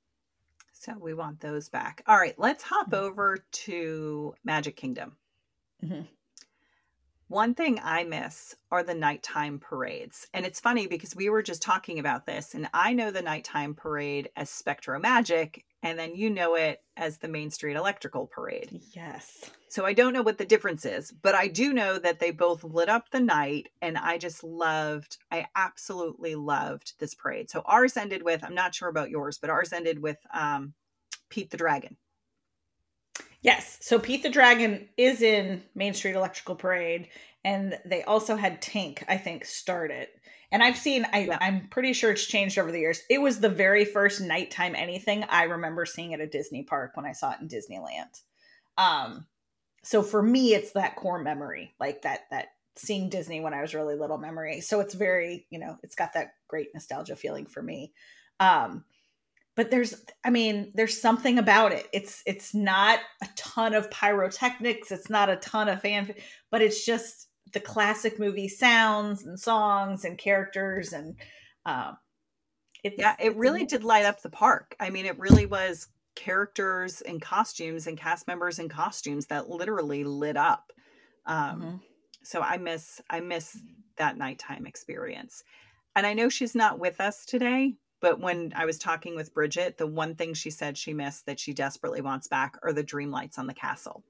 so 0.72 0.94
we 1.00 1.14
want 1.14 1.40
those 1.40 1.70
back 1.70 2.04
all 2.08 2.18
right 2.18 2.38
let's 2.38 2.64
hop 2.64 2.88
mm-hmm. 2.88 3.06
over 3.06 3.38
to 3.52 4.34
Magic 4.44 4.76
Kingdom 4.76 5.18
mm-hmm. 5.84 6.02
One 7.34 7.56
thing 7.56 7.80
I 7.84 8.04
miss 8.04 8.56
are 8.70 8.84
the 8.84 8.94
nighttime 8.94 9.58
parades. 9.58 10.28
And 10.36 10.46
it's 10.46 10.60
funny 10.60 10.86
because 10.86 11.16
we 11.16 11.32
were 11.32 11.42
just 11.42 11.64
talking 11.64 11.98
about 11.98 12.28
this, 12.28 12.54
and 12.54 12.70
I 12.76 12.94
know 12.94 13.10
the 13.10 13.24
nighttime 13.24 13.74
parade 13.74 14.30
as 14.36 14.52
SpectroMagic, 14.52 15.64
and 15.82 15.98
then 15.98 16.14
you 16.16 16.30
know 16.30 16.54
it 16.54 16.84
as 16.96 17.18
the 17.18 17.28
Main 17.28 17.50
Street 17.50 17.76
Electrical 17.76 18.28
Parade. 18.28 18.80
Yes. 18.92 19.50
So 19.68 19.84
I 19.84 19.94
don't 19.94 20.14
know 20.14 20.22
what 20.22 20.38
the 20.38 20.46
difference 20.46 20.86
is, 20.86 21.12
but 21.12 21.34
I 21.34 21.48
do 21.48 21.74
know 21.74 21.98
that 21.98 22.20
they 22.20 22.30
both 22.30 22.64
lit 22.64 22.88
up 22.88 23.10
the 23.10 23.20
night, 23.20 23.70
and 23.82 23.98
I 23.98 24.20
just 24.20 24.44
loved, 24.44 25.18
I 25.32 25.48
absolutely 25.56 26.36
loved 26.36 26.94
this 27.00 27.16
parade. 27.16 27.50
So 27.50 27.64
ours 27.66 27.98
ended 27.98 28.22
with, 28.22 28.44
I'm 28.44 28.54
not 28.54 28.76
sure 28.76 28.90
about 28.90 29.10
yours, 29.10 29.40
but 29.40 29.50
ours 29.50 29.74
ended 29.74 30.04
with 30.04 30.20
um, 30.32 30.76
Pete 31.32 31.50
the 31.50 31.58
Dragon. 31.58 31.98
Yes. 33.44 33.78
So 33.82 34.00
Pete 34.00 34.24
the 34.24 34.30
Dragon 34.30 34.88
is 34.98 35.22
in 35.22 35.62
Main 35.76 35.94
Street 35.94 36.16
Electrical 36.16 36.56
Parade, 36.56 37.10
and 37.44 37.78
they 37.86 38.04
also 38.04 38.36
had 38.38 38.62
Tank, 38.62 39.04
I 39.08 39.18
think, 39.18 39.46
start 39.46 39.92
it. 39.92 40.10
And 40.52 40.64
I've 40.64 40.78
seen, 40.78 41.06
I, 41.12 41.26
yeah. 41.26 41.38
I'm 41.42 41.68
pretty 41.68 41.94
sure 41.94 42.12
it's 42.12 42.26
changed 42.26 42.58
over 42.58 42.72
the 42.72 42.80
years. 42.80 43.02
It 43.10 43.20
was 43.20 43.40
the 43.40 43.50
very 43.50 43.86
first 43.86 44.22
nighttime 44.22 44.76
anything 44.76 45.26
I 45.26 45.44
remember 45.44 45.86
seeing 45.86 46.14
at 46.14 46.22
a 46.22 46.28
Disney 46.28 46.64
park 46.64 46.92
when 46.96 47.06
I 47.06 47.12
saw 47.12 47.32
it 47.32 47.42
in 47.42 47.50
Disneyland. 47.50 48.22
Um, 48.78 49.26
so 49.84 50.02
for 50.02 50.22
me, 50.22 50.54
it's 50.54 50.72
that 50.74 50.96
core 50.96 51.20
memory, 51.22 51.74
like 51.80 52.04
that 52.04 52.22
that 52.32 52.50
seeing 52.76 53.10
Disney 53.10 53.42
when 53.42 53.54
I 53.54 53.62
was 53.62 53.76
really 53.76 53.96
little 53.96 54.18
memory. 54.18 54.62
So 54.62 54.80
it's 54.80 54.94
very, 54.94 55.46
you 55.50 55.60
know, 55.60 55.78
it's 55.84 55.96
got 55.96 56.14
that 56.14 56.36
great 56.48 56.70
nostalgia 56.74 57.16
feeling 57.16 57.46
for 57.46 57.62
me. 57.62 57.94
Um, 58.40 58.86
but 59.56 59.72
there's 59.72 59.96
i 60.24 60.30
mean 60.30 60.72
there's 60.76 61.00
something 61.00 61.38
about 61.38 61.72
it. 61.72 61.88
It's 61.94 62.24
it's 62.26 62.54
not 62.54 63.00
a 63.22 63.28
ton 63.36 63.74
of 63.74 63.90
pyrotechnics. 63.92 64.92
It's 64.92 65.10
not 65.10 65.30
a 65.30 65.36
ton 65.38 65.70
of 65.70 65.82
fan 65.82 66.14
but 66.52 66.62
it's 66.62 66.86
just 66.86 67.28
the 67.52 67.60
classic 67.60 68.20
movie 68.20 68.48
sounds 68.48 69.24
and 69.24 69.40
songs 69.40 70.06
and 70.06 70.18
characters 70.18 70.94
and 70.94 71.16
um 71.66 71.98
it's, 72.84 72.96
yeah 72.98 73.16
it 73.20 73.36
really 73.36 73.66
did 73.66 73.84
light 73.84 74.06
up 74.06 74.22
the 74.22 74.30
park. 74.30 74.76
I 74.80 74.90
mean 74.90 75.06
it 75.06 75.20
really 75.20 75.46
was 75.46 75.88
characters 76.16 77.02
and 77.02 77.22
costumes 77.22 77.88
and 77.88 77.98
cast 77.98 78.28
members 78.28 78.60
and 78.60 78.70
costumes 78.70 79.28
that 79.28 79.50
literally 79.50 80.04
lit 80.04 80.38
up. 80.38 80.72
Um 81.26 81.62
mm-hmm. 81.62 81.76
so 82.24 82.42
i 82.42 82.58
miss 82.58 83.02
i 83.10 83.20
miss 83.20 83.58
that 83.98 84.18
nighttime 84.18 84.66
experience. 84.66 85.44
And 85.96 86.08
i 86.08 86.14
know 86.14 86.30
she's 86.30 86.56
not 86.56 86.80
with 86.80 87.00
us 87.00 87.26
today 87.26 87.76
but 88.04 88.20
when 88.20 88.52
I 88.54 88.66
was 88.66 88.78
talking 88.78 89.16
with 89.16 89.34
Bridget, 89.34 89.78
the 89.78 89.88
one 89.88 90.16
thing 90.16 90.34
she 90.34 90.50
said 90.50 90.78
she 90.78 90.94
missed 90.94 91.26
that 91.26 91.40
she 91.40 91.54
desperately 91.54 92.02
wants 92.02 92.28
back 92.28 92.58
are 92.62 92.74
the 92.74 92.84
dream 92.84 93.12
lights 93.12 93.40
on 93.40 93.48
the 93.48 93.54
castle. 93.54 94.04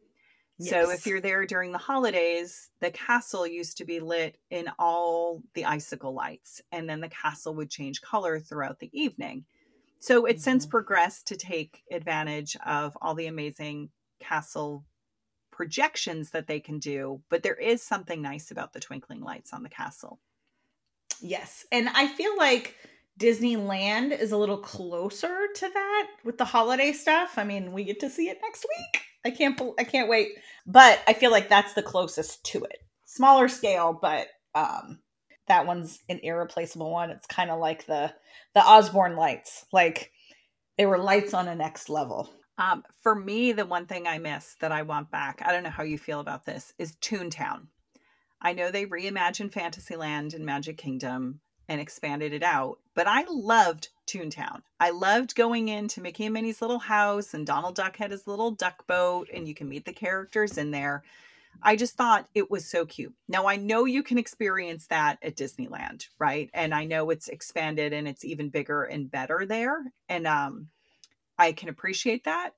Yes. 0.58 0.72
So 0.72 0.90
if 0.90 1.06
you're 1.06 1.22
there 1.22 1.46
during 1.46 1.72
the 1.72 1.78
holidays, 1.78 2.72
the 2.82 2.90
castle 2.90 3.46
used 3.46 3.78
to 3.78 3.86
be 3.86 4.00
lit 4.00 4.40
in 4.50 4.68
all 4.80 5.44
the 5.54 5.66
icicle 5.66 6.12
lights, 6.12 6.60
and 6.72 6.90
then 6.90 7.02
the 7.02 7.10
castle 7.10 7.54
would 7.54 7.70
change 7.70 8.02
color 8.02 8.40
throughout 8.40 8.80
the 8.80 8.90
evening. 9.00 9.46
So 10.00 10.26
it's 10.26 10.42
mm-hmm. 10.42 10.52
since 10.54 10.66
progressed 10.66 11.28
to 11.28 11.36
take 11.36 11.84
advantage 11.92 12.58
of 12.66 12.98
all 13.00 13.14
the 13.14 13.28
amazing 13.28 13.90
castle 14.20 14.86
projections 15.52 16.32
that 16.32 16.48
they 16.48 16.60
can 16.60 16.80
do, 16.80 17.22
but 17.30 17.44
there 17.44 17.54
is 17.54 17.84
something 17.84 18.24
nice 18.24 18.50
about 18.50 18.74
the 18.74 18.80
twinkling 18.80 19.22
lights 19.22 19.54
on 19.54 19.62
the 19.62 19.70
castle. 19.70 20.20
Yes. 21.22 21.64
And 21.72 21.90
I 21.90 22.08
feel 22.08 22.36
like 22.38 22.76
Disneyland 23.20 24.18
is 24.18 24.32
a 24.32 24.38
little 24.38 24.58
closer 24.58 25.48
to 25.56 25.70
that 25.70 26.08
with 26.24 26.38
the 26.38 26.46
holiday 26.46 26.92
stuff. 26.92 27.38
I 27.38 27.44
mean, 27.44 27.72
we 27.72 27.84
get 27.84 28.00
to 28.00 28.10
see 28.10 28.30
it 28.30 28.40
next 28.42 28.66
week. 28.66 29.02
I 29.26 29.32
can't 29.32 29.60
I 29.80 29.84
can't 29.84 30.10
wait. 30.10 30.30
But 30.66 31.02
I 31.08 31.14
feel 31.14 31.32
like 31.32 31.50
that's 31.50 31.74
the 31.74 31.84
closest 31.84 32.44
to 32.46 32.64
it. 32.64 32.80
Smaller 33.06 33.48
scale, 33.48 33.98
but 34.00 34.28
um 34.56 35.00
that 35.48 35.68
one's 35.68 36.00
an 36.10 36.20
irreplaceable 36.24 36.92
one. 36.92 37.10
It's 37.10 37.28
kind 37.28 37.52
of 37.52 37.60
like 37.60 37.86
the 37.86 38.14
the 38.54 38.62
Osborne 38.66 39.16
lights. 39.16 39.66
Like 39.72 40.12
they 40.78 40.86
were 40.86 40.98
lights 40.98 41.34
on 41.34 41.48
a 41.48 41.56
next 41.56 41.90
level. 41.90 42.30
Um, 42.58 42.84
for 43.02 43.16
me, 43.16 43.52
the 43.52 43.66
one 43.66 43.88
thing 43.88 44.08
I 44.08 44.20
miss 44.20 44.56
that 44.60 44.72
I 44.72 44.84
want 44.84 45.10
back, 45.10 45.42
I 45.44 45.52
don't 45.52 45.64
know 45.64 45.72
how 45.72 45.84
you 45.84 45.98
feel 45.98 46.20
about 46.20 46.46
this, 46.46 46.72
is 46.78 46.96
Toontown. 46.98 47.68
I 48.40 48.54
know 48.54 48.70
they 48.70 48.86
reimagined 48.86 49.54
Fantasyland 49.54 50.34
and 50.34 50.46
Magic 50.46 50.78
Kingdom 50.78 51.40
and 51.68 51.80
expanded 51.80 52.34
it 52.34 52.44
out. 52.44 52.80
But 52.94 53.08
I 53.08 53.26
loved 53.30 53.90
Toontown. 54.08 54.62
I 54.80 54.90
loved 54.92 55.36
going 55.36 55.70
into 55.70 56.02
Mickey 56.02 56.26
and 56.26 56.34
Minnie's 56.34 56.62
little 56.62 56.80
house, 56.80 57.34
and 57.34 57.46
Donald 57.46 57.76
Duck 57.76 57.98
had 57.98 58.12
his 58.12 58.28
little 58.28 58.52
duck 58.52 58.86
boat, 58.88 59.30
and 59.34 59.48
you 59.48 59.56
can 59.56 59.70
meet 59.70 59.86
the 59.86 59.94
characters 59.94 60.58
in 60.58 60.72
there. 60.72 61.04
I 61.62 61.76
just 61.76 61.96
thought 61.96 62.28
it 62.34 62.50
was 62.50 62.66
so 62.66 62.86
cute. 62.86 63.14
Now, 63.28 63.48
I 63.48 63.56
know 63.56 63.86
you 63.86 64.04
can 64.04 64.18
experience 64.18 64.88
that 64.88 65.18
at 65.22 65.36
Disneyland, 65.36 66.08
right? 66.20 66.50
And 66.54 66.74
I 66.74 66.86
know 66.86 67.10
it's 67.10 67.28
expanded 67.28 67.94
and 67.94 68.08
it's 68.08 68.26
even 68.26 68.50
bigger 68.50 68.84
and 68.84 69.10
better 69.10 69.46
there. 69.46 69.84
And 70.10 70.26
um, 70.26 70.70
I 71.38 71.52
can 71.52 71.70
appreciate 71.70 72.26
that. 72.26 72.52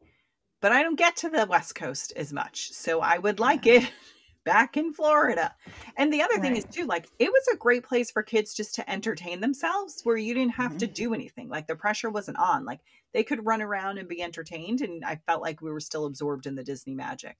But 0.61 0.71
I 0.71 0.81
don't 0.81 0.97
get 0.97 1.17
to 1.17 1.29
the 1.29 1.45
West 1.45 1.75
Coast 1.75 2.13
as 2.15 2.33
much. 2.33 2.71
So 2.71 3.01
I 3.01 3.17
would 3.17 3.39
like 3.39 3.67
it 3.67 3.83
back 4.45 4.77
in 4.77 4.93
Florida. 4.93 5.53
And 5.97 6.13
the 6.13 6.21
other 6.21 6.35
right. 6.35 6.41
thing 6.41 6.55
is 6.55 6.65
too, 6.65 6.85
like 6.85 7.07
it 7.19 7.29
was 7.29 7.47
a 7.51 7.57
great 7.57 7.83
place 7.83 8.11
for 8.11 8.23
kids 8.23 8.53
just 8.53 8.75
to 8.75 8.89
entertain 8.89 9.41
themselves 9.41 9.99
where 10.03 10.15
you 10.15 10.33
didn't 10.33 10.53
have 10.53 10.71
mm-hmm. 10.71 10.79
to 10.79 10.87
do 10.87 11.13
anything. 11.13 11.49
Like 11.49 11.67
the 11.67 11.75
pressure 11.75 12.09
wasn't 12.09 12.37
on. 12.37 12.63
Like 12.63 12.79
they 13.13 13.23
could 13.23 13.45
run 13.45 13.61
around 13.61 13.97
and 13.97 14.07
be 14.07 14.21
entertained. 14.21 14.81
And 14.81 15.03
I 15.03 15.19
felt 15.25 15.41
like 15.41 15.61
we 15.61 15.71
were 15.71 15.79
still 15.81 16.05
absorbed 16.05 16.45
in 16.45 16.55
the 16.55 16.63
Disney 16.63 16.95
magic. 16.95 17.35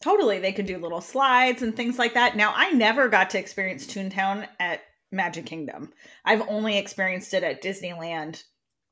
Totally. 0.00 0.38
They 0.40 0.52
could 0.52 0.66
do 0.66 0.78
little 0.78 1.00
slides 1.00 1.62
and 1.62 1.76
things 1.76 1.98
like 1.98 2.14
that. 2.14 2.36
Now 2.36 2.52
I 2.56 2.72
never 2.72 3.08
got 3.08 3.30
to 3.30 3.38
experience 3.38 3.86
Toontown 3.86 4.48
at 4.58 4.80
Magic 5.12 5.46
Kingdom. 5.46 5.92
I've 6.24 6.48
only 6.48 6.76
experienced 6.76 7.32
it 7.34 7.44
at 7.44 7.62
Disneyland 7.62 8.42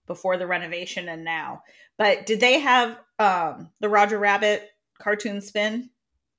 before 0.06 0.36
the 0.36 0.46
renovation 0.46 1.08
and 1.08 1.24
now. 1.24 1.62
But 1.98 2.26
did 2.26 2.40
they 2.40 2.60
have 2.60 2.98
um 3.18 3.70
the 3.80 3.88
Roger 3.88 4.18
Rabbit 4.18 4.68
cartoon 4.98 5.40
spin? 5.40 5.90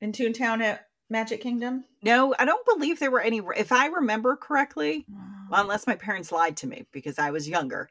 In 0.04 0.12
Toontown 0.12 0.62
at 0.62 0.88
Magic 1.10 1.42
Kingdom? 1.42 1.86
No, 2.04 2.36
I 2.38 2.46
don't 2.46 2.66
believe 2.66 3.00
there 3.00 3.10
were 3.10 3.22
any. 3.22 3.42
If 3.56 3.72
I 3.72 3.88
remember 3.88 4.36
correctly, 4.36 5.06
well, 5.50 5.62
unless 5.62 5.88
my 5.88 5.96
parents 5.96 6.32
lied 6.32 6.58
to 6.58 6.68
me 6.68 6.86
because 6.92 7.18
I 7.18 7.32
was 7.32 7.48
younger, 7.48 7.90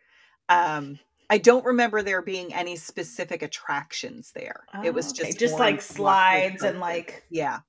um, 0.48 0.98
I 1.30 1.38
don't 1.38 1.64
remember 1.64 2.02
there 2.02 2.22
being 2.22 2.52
any 2.52 2.76
specific 2.76 3.42
attractions 3.42 4.32
there. 4.32 4.64
Oh, 4.74 4.84
it 4.84 4.92
was 4.92 5.10
oh, 5.10 5.14
just 5.14 5.30
okay. 5.30 5.38
just 5.38 5.58
like 5.58 5.80
slides 5.80 6.62
and 6.62 6.78
like 6.78 7.24
yeah, 7.30 7.60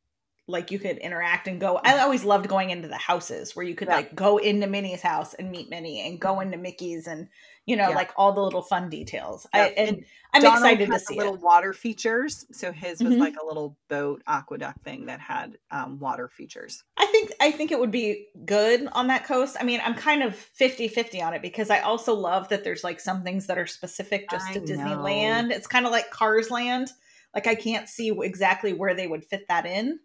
like 0.48 0.72
you 0.72 0.80
could 0.80 0.98
interact 0.98 1.48
and 1.48 1.62
go. 1.62 1.80
I 1.84 2.00
always 2.00 2.26
loved 2.26 2.50
going 2.50 2.70
into 2.70 2.90
the 2.90 2.98
houses 2.98 3.56
where 3.56 3.66
you 3.66 3.76
could 3.76 3.88
yeah. 3.88 3.96
like 3.96 4.16
go 4.16 4.38
into 4.38 4.68
Minnie's 4.68 5.02
house 5.02 5.34
and 5.34 5.50
meet 5.50 5.70
Minnie 5.70 6.06
and 6.06 6.20
go 6.20 6.42
into 6.42 6.58
Mickey's 6.58 7.08
and 7.08 7.30
you 7.65 7.77
know, 7.77 7.89
yeah. 7.89 7.96
like 7.96 8.12
all 8.17 8.34
the 8.34 8.41
little 8.41 8.62
fun 8.62 8.89
details. 8.89 9.48
Yeah. 9.53 9.63
I, 9.63 9.67
and, 9.67 9.89
and 9.89 10.05
I'm 10.34 10.41
Donald 10.41 10.63
excited 10.63 10.91
to 10.91 11.00
see 11.00 11.17
little 11.17 11.36
it. 11.36 11.41
water 11.41 11.72
features. 11.72 12.46
So 12.51 12.72
his 12.72 13.01
was 13.01 13.13
mm-hmm. 13.13 13.22
like 13.22 13.36
a 13.41 13.46
little 13.46 13.77
boat 13.88 14.22
aqueduct 14.27 14.84
thing 14.84 15.05
that 15.05 15.20
had 15.20 15.58
um, 15.72 16.00
water 16.00 16.27
features. 16.27 16.84
I 16.98 17.05
think 17.05 17.32
I 17.39 17.51
think 17.51 17.72
it 17.72 17.79
would 17.79 17.91
be 17.91 18.27
good 18.46 18.88
on 18.91 19.08
that 19.08 19.25
coast. 19.25 19.55
I 19.60 19.63
mean, 19.63 19.79
I'm 19.84 19.96
kind 19.96 20.24
of 20.24 20.34
50-50 20.60 21.24
on 21.24 21.34
it 21.34 21.41
because 21.41 21.70
I 21.70 21.79
also 21.79 22.13
love 22.13 22.50
that 22.50 22.63
there's 22.63 22.84
like 22.84 23.00
some 23.00 23.24
things 23.24 23.48
that 23.48 23.58
are 23.58 23.67
specific 23.67 24.29
just 24.29 24.48
I 24.48 24.53
to 24.53 24.60
know. 24.60 24.65
Disneyland. 24.65 25.51
It's 25.51 25.67
kind 25.67 25.86
of 25.86 25.91
like 25.91 26.10
Cars 26.12 26.51
Land. 26.51 26.91
Like 27.34 27.48
I 27.48 27.55
can't 27.55 27.88
see 27.88 28.12
exactly 28.22 28.74
where 28.74 28.93
they 28.93 29.08
would 29.08 29.24
fit 29.24 29.48
that 29.48 29.65
in 29.65 30.00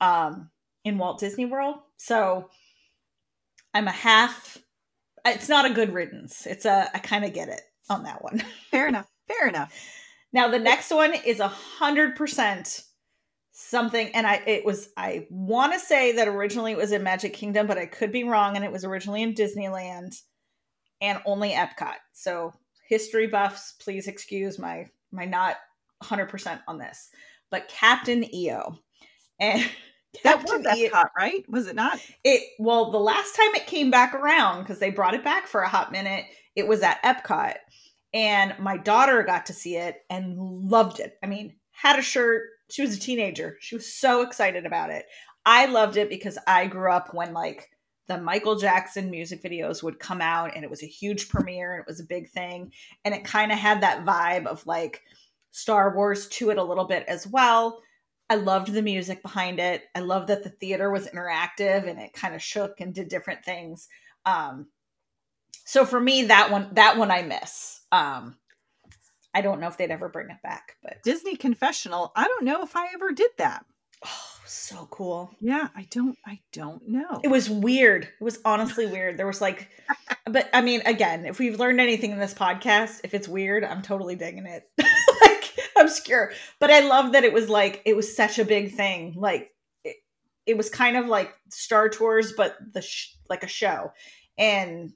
um, 0.00 0.50
in 0.84 0.98
Walt 0.98 1.20
Disney 1.20 1.46
World. 1.46 1.76
So 1.96 2.50
I'm 3.72 3.88
a 3.88 3.92
half. 3.92 4.58
It's 5.24 5.48
not 5.48 5.70
a 5.70 5.74
good 5.74 5.92
riddance. 5.92 6.46
It's 6.46 6.64
a 6.64 6.88
I 6.94 6.98
kind 6.98 7.24
of 7.24 7.32
get 7.32 7.48
it 7.48 7.62
on 7.88 8.04
that 8.04 8.22
one. 8.22 8.42
Fair 8.70 8.88
enough. 8.88 9.08
Fair 9.28 9.48
enough. 9.48 9.72
Now 10.32 10.48
the 10.48 10.58
next 10.58 10.90
one 10.90 11.14
is 11.14 11.40
a 11.40 11.48
hundred 11.48 12.16
percent 12.16 12.82
something, 13.52 14.08
and 14.14 14.26
I 14.26 14.42
it 14.46 14.64
was 14.64 14.88
I 14.96 15.26
want 15.30 15.72
to 15.72 15.78
say 15.78 16.12
that 16.12 16.28
originally 16.28 16.72
it 16.72 16.78
was 16.78 16.92
in 16.92 17.02
Magic 17.02 17.34
Kingdom, 17.34 17.66
but 17.66 17.78
I 17.78 17.86
could 17.86 18.12
be 18.12 18.24
wrong, 18.24 18.56
and 18.56 18.64
it 18.64 18.72
was 18.72 18.84
originally 18.84 19.22
in 19.22 19.34
Disneyland 19.34 20.16
and 21.00 21.20
only 21.26 21.50
Epcot. 21.50 21.96
So 22.12 22.52
history 22.88 23.26
buffs, 23.26 23.74
please 23.80 24.06
excuse 24.06 24.58
my 24.58 24.86
my 25.12 25.24
not 25.24 25.56
100% 26.02 26.60
on 26.66 26.78
this. 26.78 27.10
But 27.50 27.68
Captain 27.68 28.34
EO. 28.34 28.78
And 29.38 29.62
that 30.24 30.42
was 30.42 30.62
Epcot, 30.64 31.10
right? 31.16 31.48
Was 31.48 31.66
it 31.66 31.76
not? 31.76 31.98
It 32.24 32.42
well, 32.58 32.90
the 32.90 32.98
last 32.98 33.34
time 33.34 33.54
it 33.54 33.66
came 33.66 33.90
back 33.90 34.14
around 34.14 34.62
because 34.62 34.78
they 34.78 34.90
brought 34.90 35.14
it 35.14 35.24
back 35.24 35.46
for 35.46 35.62
a 35.62 35.68
hot 35.68 35.92
minute, 35.92 36.24
it 36.54 36.66
was 36.66 36.82
at 36.82 37.02
Epcot, 37.02 37.54
and 38.12 38.54
my 38.58 38.76
daughter 38.76 39.22
got 39.22 39.46
to 39.46 39.52
see 39.52 39.76
it 39.76 40.02
and 40.10 40.36
loved 40.38 41.00
it. 41.00 41.18
I 41.22 41.26
mean, 41.26 41.54
had 41.70 41.98
a 41.98 42.02
shirt. 42.02 42.42
She 42.70 42.82
was 42.82 42.96
a 42.96 43.00
teenager. 43.00 43.56
She 43.60 43.74
was 43.74 43.92
so 43.92 44.22
excited 44.22 44.66
about 44.66 44.90
it. 44.90 45.06
I 45.44 45.66
loved 45.66 45.96
it 45.96 46.08
because 46.08 46.38
I 46.46 46.66
grew 46.66 46.92
up 46.92 47.14
when 47.14 47.32
like 47.32 47.70
the 48.08 48.18
Michael 48.18 48.56
Jackson 48.56 49.10
music 49.10 49.42
videos 49.42 49.82
would 49.82 49.98
come 49.98 50.20
out 50.20 50.54
and 50.54 50.64
it 50.64 50.70
was 50.70 50.82
a 50.82 50.86
huge 50.86 51.28
premiere 51.28 51.72
and 51.72 51.80
it 51.80 51.86
was 51.86 52.00
a 52.00 52.04
big 52.04 52.28
thing 52.30 52.72
and 53.04 53.14
it 53.14 53.24
kind 53.24 53.52
of 53.52 53.58
had 53.58 53.80
that 53.80 54.04
vibe 54.04 54.46
of 54.46 54.66
like 54.66 55.02
Star 55.50 55.94
Wars 55.94 56.28
to 56.28 56.50
it 56.50 56.58
a 56.58 56.62
little 56.62 56.84
bit 56.84 57.04
as 57.08 57.26
well 57.26 57.80
I 58.32 58.36
loved 58.36 58.72
the 58.72 58.80
music 58.80 59.20
behind 59.20 59.60
it. 59.60 59.82
I 59.94 60.00
love 60.00 60.28
that 60.28 60.42
the 60.42 60.48
theater 60.48 60.90
was 60.90 61.06
interactive 61.06 61.86
and 61.86 62.00
it 62.00 62.14
kind 62.14 62.34
of 62.34 62.42
shook 62.42 62.80
and 62.80 62.94
did 62.94 63.08
different 63.08 63.44
things. 63.44 63.88
Um, 64.24 64.68
so 65.66 65.84
for 65.84 66.00
me, 66.00 66.24
that 66.24 66.50
one, 66.50 66.70
that 66.72 66.96
one 66.96 67.10
I 67.10 67.20
miss. 67.20 67.82
Um, 67.92 68.38
I 69.34 69.42
don't 69.42 69.60
know 69.60 69.68
if 69.68 69.76
they'd 69.76 69.90
ever 69.90 70.08
bring 70.08 70.30
it 70.30 70.40
back, 70.42 70.76
but 70.82 71.02
Disney 71.04 71.36
Confessional. 71.36 72.10
I 72.16 72.26
don't 72.26 72.46
know 72.46 72.62
if 72.62 72.74
I 72.74 72.86
ever 72.94 73.12
did 73.12 73.32
that. 73.36 73.66
Oh, 74.02 74.40
so 74.46 74.88
cool. 74.90 75.30
Yeah, 75.38 75.68
I 75.76 75.86
don't 75.90 76.16
I 76.26 76.40
don't 76.52 76.88
know. 76.88 77.20
It 77.22 77.28
was 77.28 77.50
weird. 77.50 78.04
It 78.04 78.24
was 78.24 78.38
honestly 78.46 78.86
weird. 78.86 79.18
There 79.18 79.26
was 79.26 79.42
like 79.42 79.68
but 80.24 80.48
I 80.54 80.62
mean, 80.62 80.80
again, 80.86 81.26
if 81.26 81.38
we've 81.38 81.60
learned 81.60 81.80
anything 81.80 82.12
in 82.12 82.18
this 82.18 82.34
podcast, 82.34 83.00
if 83.04 83.12
it's 83.12 83.28
weird, 83.28 83.62
I'm 83.62 83.82
totally 83.82 84.16
digging 84.16 84.46
it. 84.46 84.70
obscure. 85.82 86.32
But 86.58 86.70
I 86.70 86.80
love 86.80 87.12
that 87.12 87.24
it 87.24 87.32
was 87.32 87.48
like 87.48 87.82
it 87.84 87.96
was 87.96 88.14
such 88.14 88.38
a 88.38 88.44
big 88.44 88.74
thing. 88.74 89.14
Like 89.16 89.50
it, 89.84 89.96
it 90.46 90.56
was 90.56 90.70
kind 90.70 90.96
of 90.96 91.06
like 91.06 91.34
Star 91.50 91.88
Tours, 91.88 92.32
but 92.32 92.56
the 92.72 92.82
sh- 92.82 93.14
like 93.28 93.42
a 93.42 93.48
show. 93.48 93.92
And 94.38 94.92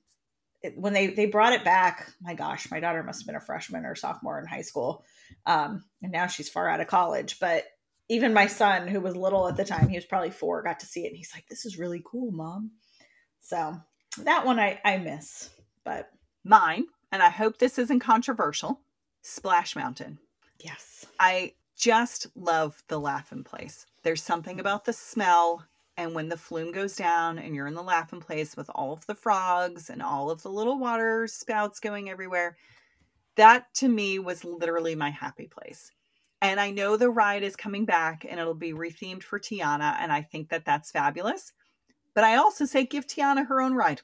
it, 0.62 0.76
when 0.76 0.92
they 0.92 1.08
they 1.08 1.26
brought 1.26 1.52
it 1.52 1.64
back, 1.64 2.10
my 2.20 2.34
gosh, 2.34 2.70
my 2.70 2.80
daughter 2.80 3.02
must 3.02 3.20
have 3.20 3.26
been 3.26 3.36
a 3.36 3.40
freshman 3.40 3.84
or 3.84 3.94
sophomore 3.94 4.38
in 4.40 4.46
high 4.46 4.62
school, 4.62 5.04
um, 5.44 5.84
and 6.02 6.12
now 6.12 6.26
she's 6.26 6.48
far 6.48 6.68
out 6.68 6.80
of 6.80 6.86
college. 6.86 7.38
But 7.38 7.64
even 8.08 8.32
my 8.32 8.46
son, 8.46 8.86
who 8.88 9.00
was 9.00 9.16
little 9.16 9.48
at 9.48 9.56
the 9.56 9.64
time, 9.64 9.88
he 9.88 9.96
was 9.96 10.04
probably 10.04 10.30
four, 10.30 10.62
got 10.62 10.80
to 10.80 10.86
see 10.86 11.04
it, 11.04 11.08
and 11.08 11.16
he's 11.16 11.32
like, 11.34 11.46
"This 11.48 11.66
is 11.66 11.78
really 11.78 12.02
cool, 12.04 12.30
mom." 12.30 12.72
So 13.40 13.76
that 14.22 14.46
one 14.46 14.58
I 14.58 14.80
I 14.84 14.98
miss, 14.98 15.50
but 15.84 16.10
mine, 16.44 16.86
and 17.12 17.22
I 17.22 17.30
hope 17.30 17.58
this 17.58 17.78
isn't 17.78 18.00
controversial. 18.00 18.80
Splash 19.22 19.74
Mountain. 19.74 20.18
Yes. 20.60 21.06
I 21.20 21.52
just 21.76 22.26
love 22.34 22.82
the 22.88 22.98
Laugh-In 22.98 23.44
Place. 23.44 23.86
There's 24.02 24.22
something 24.22 24.56
mm. 24.56 24.60
about 24.60 24.84
the 24.84 24.92
smell 24.92 25.64
And 25.96 26.14
when 26.14 26.28
the 26.28 26.36
flume 26.36 26.72
goes 26.72 26.94
down 26.94 27.38
and 27.38 27.54
you're 27.54 27.66
in 27.66 27.74
the 27.74 27.82
laughing 27.82 28.20
place 28.20 28.56
with 28.56 28.68
all 28.74 28.92
of 28.92 29.06
the 29.06 29.14
frogs 29.14 29.88
and 29.88 30.02
all 30.02 30.30
of 30.30 30.42
the 30.42 30.50
little 30.50 30.78
water 30.78 31.26
spouts 31.26 31.80
going 31.80 32.10
everywhere, 32.10 32.56
that 33.36 33.72
to 33.74 33.88
me 33.88 34.18
was 34.18 34.44
literally 34.44 34.94
my 34.94 35.10
happy 35.10 35.46
place. 35.46 35.90
And 36.42 36.60
I 36.60 36.70
know 36.70 36.96
the 36.96 37.10
ride 37.10 37.42
is 37.42 37.56
coming 37.56 37.86
back 37.86 38.26
and 38.28 38.38
it'll 38.38 38.54
be 38.54 38.72
rethemed 38.72 39.22
for 39.22 39.40
Tiana. 39.40 39.96
And 39.98 40.12
I 40.12 40.20
think 40.20 40.50
that 40.50 40.66
that's 40.66 40.90
fabulous. 40.90 41.52
But 42.14 42.24
I 42.24 42.36
also 42.36 42.66
say 42.66 42.84
give 42.84 43.06
Tiana 43.06 43.46
her 43.46 43.60
own 43.60 43.74
ride. 43.74 44.02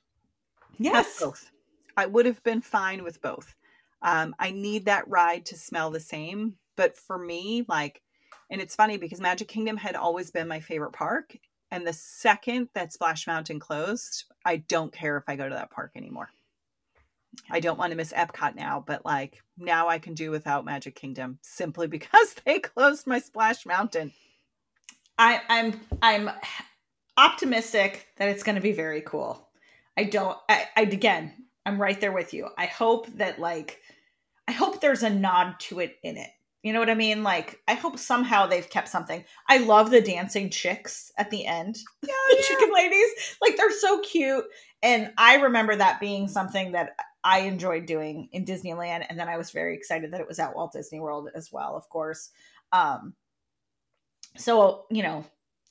Yes. 0.78 1.20
both. 1.20 1.50
I 1.96 2.06
would 2.06 2.24
have 2.24 2.42
been 2.42 2.62
fine 2.62 3.04
with 3.04 3.20
both. 3.20 3.54
Um, 4.02 4.34
I 4.38 4.50
need 4.50 4.86
that 4.86 5.08
ride 5.08 5.46
to 5.46 5.56
smell 5.56 5.90
the 5.90 6.00
same. 6.00 6.54
But 6.76 6.96
for 6.96 7.18
me, 7.18 7.64
like, 7.68 8.02
and 8.50 8.60
it's 8.60 8.74
funny 8.74 8.96
because 8.96 9.20
Magic 9.20 9.48
Kingdom 9.48 9.76
had 9.76 9.94
always 9.94 10.30
been 10.30 10.48
my 10.48 10.60
favorite 10.60 10.92
park. 10.92 11.36
And 11.70 11.86
the 11.86 11.92
second 11.92 12.68
that 12.74 12.92
Splash 12.92 13.26
Mountain 13.26 13.60
closed, 13.60 14.24
I 14.44 14.56
don't 14.56 14.92
care 14.92 15.16
if 15.16 15.24
I 15.26 15.36
go 15.36 15.48
to 15.48 15.54
that 15.54 15.70
park 15.70 15.92
anymore. 15.96 16.28
I 17.50 17.60
don't 17.60 17.78
want 17.78 17.92
to 17.92 17.96
miss 17.96 18.12
Epcot 18.12 18.54
now, 18.56 18.84
but 18.86 19.06
like 19.06 19.42
now 19.56 19.88
I 19.88 19.98
can 19.98 20.14
do 20.14 20.30
without 20.30 20.66
Magic 20.66 20.94
Kingdom 20.94 21.38
simply 21.42 21.86
because 21.88 22.34
they 22.44 22.58
closed 22.58 23.06
my 23.06 23.18
Splash 23.18 23.64
Mountain. 23.64 24.12
I, 25.18 25.40
I'm 25.48 25.80
I'm 26.00 26.30
optimistic 27.16 28.08
that 28.16 28.28
it's 28.28 28.42
going 28.42 28.56
to 28.56 28.62
be 28.62 28.72
very 28.72 29.02
cool. 29.02 29.48
I 29.96 30.04
don't. 30.04 30.36
I, 30.48 30.66
I 30.76 30.82
again, 30.82 31.32
I'm 31.64 31.80
right 31.80 32.00
there 32.00 32.12
with 32.12 32.34
you. 32.34 32.48
I 32.58 32.66
hope 32.66 33.06
that 33.16 33.38
like, 33.38 33.80
I 34.48 34.52
hope 34.52 34.80
there's 34.80 35.02
a 35.02 35.10
nod 35.10 35.60
to 35.60 35.80
it 35.80 35.96
in 36.02 36.16
it. 36.16 36.30
You 36.62 36.72
know 36.72 36.78
what 36.78 36.90
I 36.90 36.94
mean? 36.94 37.24
Like, 37.24 37.60
I 37.66 37.74
hope 37.74 37.98
somehow 37.98 38.46
they've 38.46 38.68
kept 38.68 38.88
something. 38.88 39.24
I 39.48 39.58
love 39.58 39.90
the 39.90 40.00
dancing 40.00 40.48
chicks 40.48 41.10
at 41.18 41.30
the 41.30 41.44
end. 41.44 41.78
Yeah, 42.02 42.14
the 42.36 42.42
chicken 42.42 42.72
ladies. 42.72 43.36
Like, 43.40 43.56
they're 43.56 43.70
so 43.70 44.00
cute. 44.00 44.44
And 44.82 45.12
I 45.16 45.36
remember 45.36 45.74
that 45.74 46.00
being 46.00 46.28
something 46.28 46.72
that 46.72 46.96
I 47.24 47.40
enjoyed 47.40 47.86
doing 47.86 48.28
in 48.32 48.44
Disneyland. 48.44 49.06
And 49.08 49.18
then 49.18 49.28
I 49.28 49.38
was 49.38 49.50
very 49.50 49.76
excited 49.76 50.12
that 50.12 50.20
it 50.20 50.28
was 50.28 50.38
at 50.38 50.54
Walt 50.54 50.72
Disney 50.72 51.00
World 51.00 51.30
as 51.34 51.52
well, 51.52 51.76
of 51.76 51.88
course. 51.88 52.30
Um, 52.72 53.14
so, 54.36 54.86
you 54.90 55.02
know, 55.02 55.24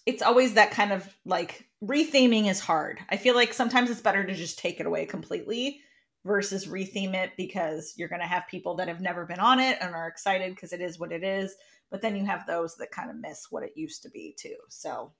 it's 0.05 0.21
always 0.21 0.53
that 0.53 0.71
kind 0.71 0.91
of 0.91 1.07
like 1.25 1.67
retheming 1.83 2.49
is 2.49 2.59
hard. 2.59 2.99
I 3.09 3.17
feel 3.17 3.35
like 3.35 3.53
sometimes 3.53 3.89
it's 3.89 4.01
better 4.01 4.23
to 4.23 4.33
just 4.33 4.59
take 4.59 4.79
it 4.79 4.85
away 4.85 5.05
completely 5.05 5.81
versus 6.25 6.67
retheme 6.67 7.15
it 7.15 7.31
because 7.37 7.93
you're 7.97 8.09
going 8.09 8.21
to 8.21 8.27
have 8.27 8.47
people 8.47 8.75
that 8.75 8.87
have 8.87 9.01
never 9.01 9.25
been 9.25 9.39
on 9.39 9.59
it 9.59 9.77
and 9.81 9.93
are 9.95 10.07
excited 10.07 10.53
because 10.53 10.73
it 10.73 10.81
is 10.81 10.99
what 10.99 11.11
it 11.11 11.23
is. 11.23 11.55
But 11.89 12.01
then 12.01 12.15
you 12.15 12.25
have 12.25 12.45
those 12.45 12.75
that 12.77 12.91
kind 12.91 13.09
of 13.09 13.17
miss 13.17 13.47
what 13.49 13.63
it 13.63 13.73
used 13.75 14.03
to 14.03 14.09
be 14.09 14.35
too. 14.37 14.55
So, 14.69 15.11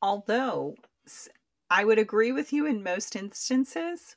although 0.00 0.74
I 1.70 1.84
would 1.84 1.98
agree 1.98 2.32
with 2.32 2.52
you 2.52 2.66
in 2.66 2.82
most 2.82 3.16
instances, 3.16 4.16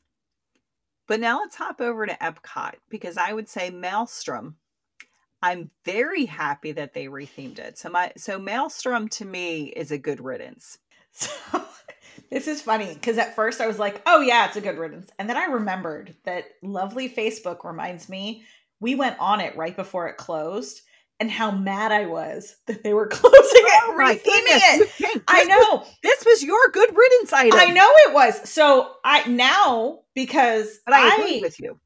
but 1.08 1.20
now 1.20 1.40
let's 1.40 1.56
hop 1.56 1.80
over 1.82 2.06
to 2.06 2.18
Epcot 2.22 2.76
because 2.90 3.18
I 3.18 3.34
would 3.34 3.48
say 3.48 3.70
Maelstrom. 3.70 4.58
I'm 5.41 5.70
very 5.86 6.25
happy 6.25 6.72
that 6.74 6.94
they 6.94 7.06
rethemed 7.06 7.60
it. 7.60 7.77
So 7.77 7.89
my 7.89 8.12
so 8.17 8.39
Maelstrom 8.39 9.08
to 9.10 9.25
me 9.25 9.65
is 9.65 9.91
a 9.91 9.98
good 9.98 10.24
riddance. 10.24 10.77
So 11.20 11.63
this 12.29 12.48
is 12.48 12.62
funny 12.62 12.94
because 12.94 13.17
at 13.17 13.36
first 13.36 13.62
I 13.62 13.67
was 13.67 13.79
like, 13.79 14.01
oh, 14.06 14.22
yeah, 14.22 14.48
it's 14.48 14.58
a 14.58 14.62
good 14.62 14.77
riddance. 14.77 15.10
And 15.17 15.29
then 15.29 15.38
I 15.38 15.46
remembered 15.46 16.15
that 16.25 16.46
lovely 16.62 17.10
Facebook 17.10 17.63
reminds 17.63 18.10
me 18.10 18.44
we 18.79 18.96
went 18.96 19.17
on 19.20 19.39
it 19.39 19.56
right 19.56 19.75
before 19.75 20.08
it 20.08 20.17
closed 20.17 20.82
and 21.20 21.32
how 21.32 21.50
mad 21.50 21.91
I 21.91 22.06
was 22.06 22.56
that 22.67 22.84
they 22.84 22.94
were 22.94 23.08
closing 23.12 23.38
it, 23.39 23.84
oh 23.86 23.96
retheming 23.98 24.89
it. 25.08 25.22
I 25.27 25.44
know. 25.46 25.86
This 26.03 26.24
was 26.25 26.44
your 26.44 26.70
good 26.72 26.96
riddance 26.96 27.34
item. 27.34 27.60
I 27.60 27.67
know 27.67 27.89
it 28.08 28.13
was. 28.13 28.50
So 28.50 28.91
I 29.03 29.27
now 29.27 30.01
because 30.13 30.79
but 30.86 30.94
I 30.94 31.15
agree 31.15 31.41
with 31.41 31.60
you. 31.60 31.79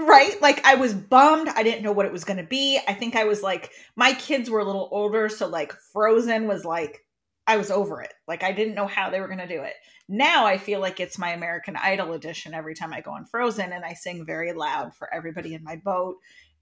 Right? 0.00 0.40
Like 0.40 0.64
I 0.64 0.74
was 0.74 0.94
bummed. 0.94 1.48
I 1.48 1.62
didn't 1.62 1.82
know 1.82 1.92
what 1.92 2.06
it 2.06 2.12
was 2.12 2.24
going 2.24 2.38
to 2.38 2.42
be. 2.42 2.80
I 2.88 2.94
think 2.94 3.14
I 3.14 3.24
was 3.24 3.42
like 3.42 3.70
my 3.96 4.12
kids 4.14 4.50
were 4.50 4.60
a 4.60 4.64
little 4.64 4.88
older 4.90 5.28
so 5.28 5.46
like 5.46 5.72
Frozen 5.92 6.48
was 6.48 6.64
like 6.64 7.04
I 7.46 7.56
was 7.56 7.70
over 7.70 8.00
it. 8.00 8.12
Like 8.26 8.42
I 8.42 8.52
didn't 8.52 8.74
know 8.74 8.86
how 8.86 9.10
they 9.10 9.20
were 9.20 9.26
going 9.26 9.38
to 9.38 9.48
do 9.48 9.62
it. 9.62 9.74
Now 10.08 10.46
I 10.46 10.58
feel 10.58 10.80
like 10.80 11.00
it's 11.00 11.18
my 11.18 11.30
American 11.30 11.76
Idol 11.76 12.12
edition 12.12 12.54
every 12.54 12.74
time 12.74 12.92
I 12.92 13.00
go 13.00 13.12
on 13.12 13.26
Frozen 13.26 13.72
and 13.72 13.84
I 13.84 13.94
sing 13.94 14.24
very 14.24 14.52
loud 14.52 14.94
for 14.94 15.12
everybody 15.12 15.54
in 15.54 15.62
my 15.62 15.76
boat 15.76 16.16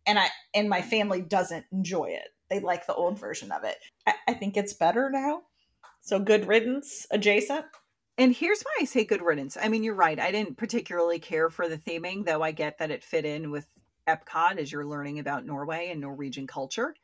and 0.06 0.18
I 0.18 0.28
and 0.54 0.68
my 0.68 0.82
family 0.82 1.22
doesn't 1.22 1.66
enjoy 1.72 2.06
it. 2.06 2.28
They 2.48 2.60
like 2.60 2.86
the 2.86 2.94
old 2.94 3.18
version 3.18 3.52
of 3.52 3.64
it. 3.64 3.76
I, 4.06 4.14
I 4.28 4.34
think 4.34 4.56
it's 4.56 4.72
better 4.72 5.10
now. 5.10 5.42
So 6.00 6.18
good 6.18 6.46
riddance 6.46 7.06
adjacent. 7.10 7.66
And 8.20 8.37
here's 8.37 8.61
why 8.61 8.72
I 8.83 8.85
say 8.85 9.04
good 9.04 9.22
riddance. 9.22 9.56
I 9.59 9.68
mean, 9.68 9.83
you're 9.83 9.94
right. 9.94 10.20
I 10.20 10.30
didn't 10.30 10.59
particularly 10.59 11.18
care 11.18 11.48
for 11.48 11.70
the 11.70 11.78
theming, 11.78 12.26
though 12.26 12.42
I 12.42 12.52
get 12.52 12.76
that 12.76 12.90
it 12.90 13.02
fit 13.02 13.24
in 13.24 13.50
with 13.50 13.66
Epcot 14.06 14.59
as 14.59 14.70
you're 14.70 14.85
learning 14.85 15.18
about 15.18 15.46
Norway 15.46 15.88
and 15.90 16.02
Norwegian 16.02 16.46
culture. 16.46 16.94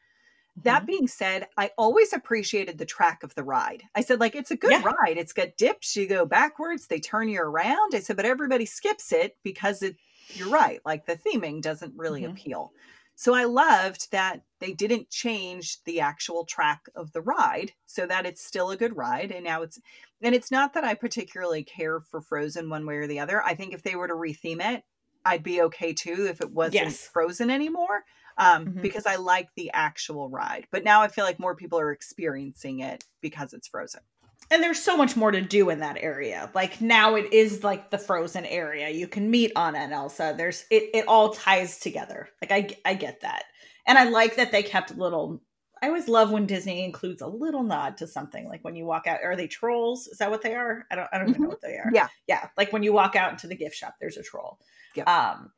That 0.62 0.80
mm-hmm. 0.80 0.86
being 0.86 1.08
said, 1.08 1.46
I 1.56 1.70
always 1.78 2.12
appreciated 2.12 2.76
the 2.76 2.84
track 2.84 3.22
of 3.22 3.34
the 3.34 3.44
ride. 3.44 3.82
I 3.94 4.02
said, 4.02 4.20
like, 4.20 4.34
it's 4.34 4.50
a 4.50 4.56
good 4.56 4.72
yeah. 4.72 4.82
ride. 4.82 5.16
It's 5.16 5.32
got 5.32 5.56
dips, 5.56 5.96
you 5.96 6.06
go 6.06 6.26
backwards, 6.26 6.86
they 6.86 7.00
turn 7.00 7.30
you 7.30 7.40
around. 7.40 7.94
I 7.94 8.00
said, 8.00 8.16
but 8.16 8.26
everybody 8.26 8.66
skips 8.66 9.10
it 9.10 9.38
because 9.42 9.82
it, 9.82 9.96
you're 10.34 10.50
right, 10.50 10.80
like 10.84 11.06
the 11.06 11.16
theming 11.16 11.62
doesn't 11.62 11.94
really 11.96 12.22
mm-hmm. 12.22 12.32
appeal. 12.32 12.72
So 13.16 13.34
I 13.34 13.44
loved 13.44 14.10
that 14.12 14.42
they 14.60 14.72
didn't 14.72 15.10
change 15.10 15.82
the 15.84 16.00
actual 16.00 16.44
track 16.44 16.82
of 16.94 17.12
the 17.12 17.22
ride 17.22 17.72
so 17.86 18.06
that 18.06 18.26
it's 18.26 18.44
still 18.44 18.70
a 18.70 18.76
good 18.76 18.96
ride. 18.96 19.32
And 19.32 19.42
now 19.42 19.62
it's, 19.62 19.80
and 20.22 20.34
it's 20.34 20.50
not 20.50 20.74
that 20.74 20.84
I 20.84 20.94
particularly 20.94 21.64
care 21.64 22.00
for 22.00 22.20
Frozen 22.20 22.68
one 22.68 22.86
way 22.86 22.96
or 22.96 23.06
the 23.06 23.20
other. 23.20 23.42
I 23.42 23.54
think 23.54 23.72
if 23.72 23.82
they 23.82 23.96
were 23.96 24.06
to 24.06 24.14
retheme 24.14 24.60
it, 24.60 24.84
I'd 25.24 25.42
be 25.42 25.62
okay 25.62 25.92
too 25.92 26.26
if 26.28 26.40
it 26.40 26.52
wasn't 26.52 26.74
yes. 26.74 27.08
Frozen 27.08 27.50
anymore 27.50 28.04
um, 28.38 28.66
mm-hmm. 28.66 28.82
because 28.82 29.06
I 29.06 29.16
like 29.16 29.48
the 29.56 29.70
actual 29.72 30.28
ride. 30.28 30.66
But 30.70 30.84
now 30.84 31.00
I 31.02 31.08
feel 31.08 31.24
like 31.24 31.40
more 31.40 31.56
people 31.56 31.80
are 31.80 31.92
experiencing 31.92 32.80
it 32.80 33.04
because 33.20 33.52
it's 33.52 33.66
frozen. 33.66 34.02
And 34.50 34.62
there's 34.62 34.82
so 34.82 34.96
much 34.96 35.16
more 35.16 35.30
to 35.32 35.40
do 35.40 35.70
in 35.70 35.80
that 35.80 35.96
area. 35.98 36.50
Like 36.54 36.80
now 36.80 37.16
it 37.16 37.32
is 37.32 37.64
like 37.64 37.90
the 37.90 37.98
frozen 37.98 38.44
area. 38.44 38.90
You 38.90 39.08
can 39.08 39.30
meet 39.30 39.52
Anna 39.56 39.78
and 39.78 39.92
Elsa. 39.92 40.34
There's 40.36 40.64
it 40.70 40.90
it 40.94 41.08
all 41.08 41.30
ties 41.30 41.78
together. 41.78 42.28
Like 42.40 42.52
I 42.52 42.76
I 42.88 42.94
get 42.94 43.22
that. 43.22 43.44
And 43.86 43.98
I 43.98 44.04
like 44.04 44.36
that 44.36 44.52
they 44.52 44.62
kept 44.62 44.96
little 44.96 45.42
I 45.82 45.88
always 45.88 46.08
love 46.08 46.30
when 46.30 46.46
Disney 46.46 46.84
includes 46.84 47.22
a 47.22 47.26
little 47.26 47.62
nod 47.62 47.96
to 47.98 48.06
something. 48.06 48.48
Like 48.48 48.64
when 48.64 48.76
you 48.76 48.86
walk 48.86 49.06
out, 49.06 49.22
are 49.22 49.36
they 49.36 49.46
trolls? 49.46 50.06
Is 50.06 50.18
that 50.18 50.30
what 50.30 50.42
they 50.42 50.54
are? 50.54 50.86
I 50.90 50.96
don't 50.96 51.08
I 51.12 51.18
don't 51.18 51.30
even 51.30 51.42
know 51.42 51.48
mm-hmm. 51.48 51.52
what 51.52 51.62
they 51.62 51.76
are. 51.76 51.90
Yeah. 51.92 52.08
Yeah. 52.26 52.48
Like 52.56 52.72
when 52.72 52.82
you 52.82 52.92
walk 52.92 53.16
out 53.16 53.32
into 53.32 53.48
the 53.48 53.56
gift 53.56 53.76
shop, 53.76 53.96
there's 54.00 54.16
a 54.16 54.22
troll. 54.22 54.58
Yeah. 54.94 55.04
Um 55.04 55.50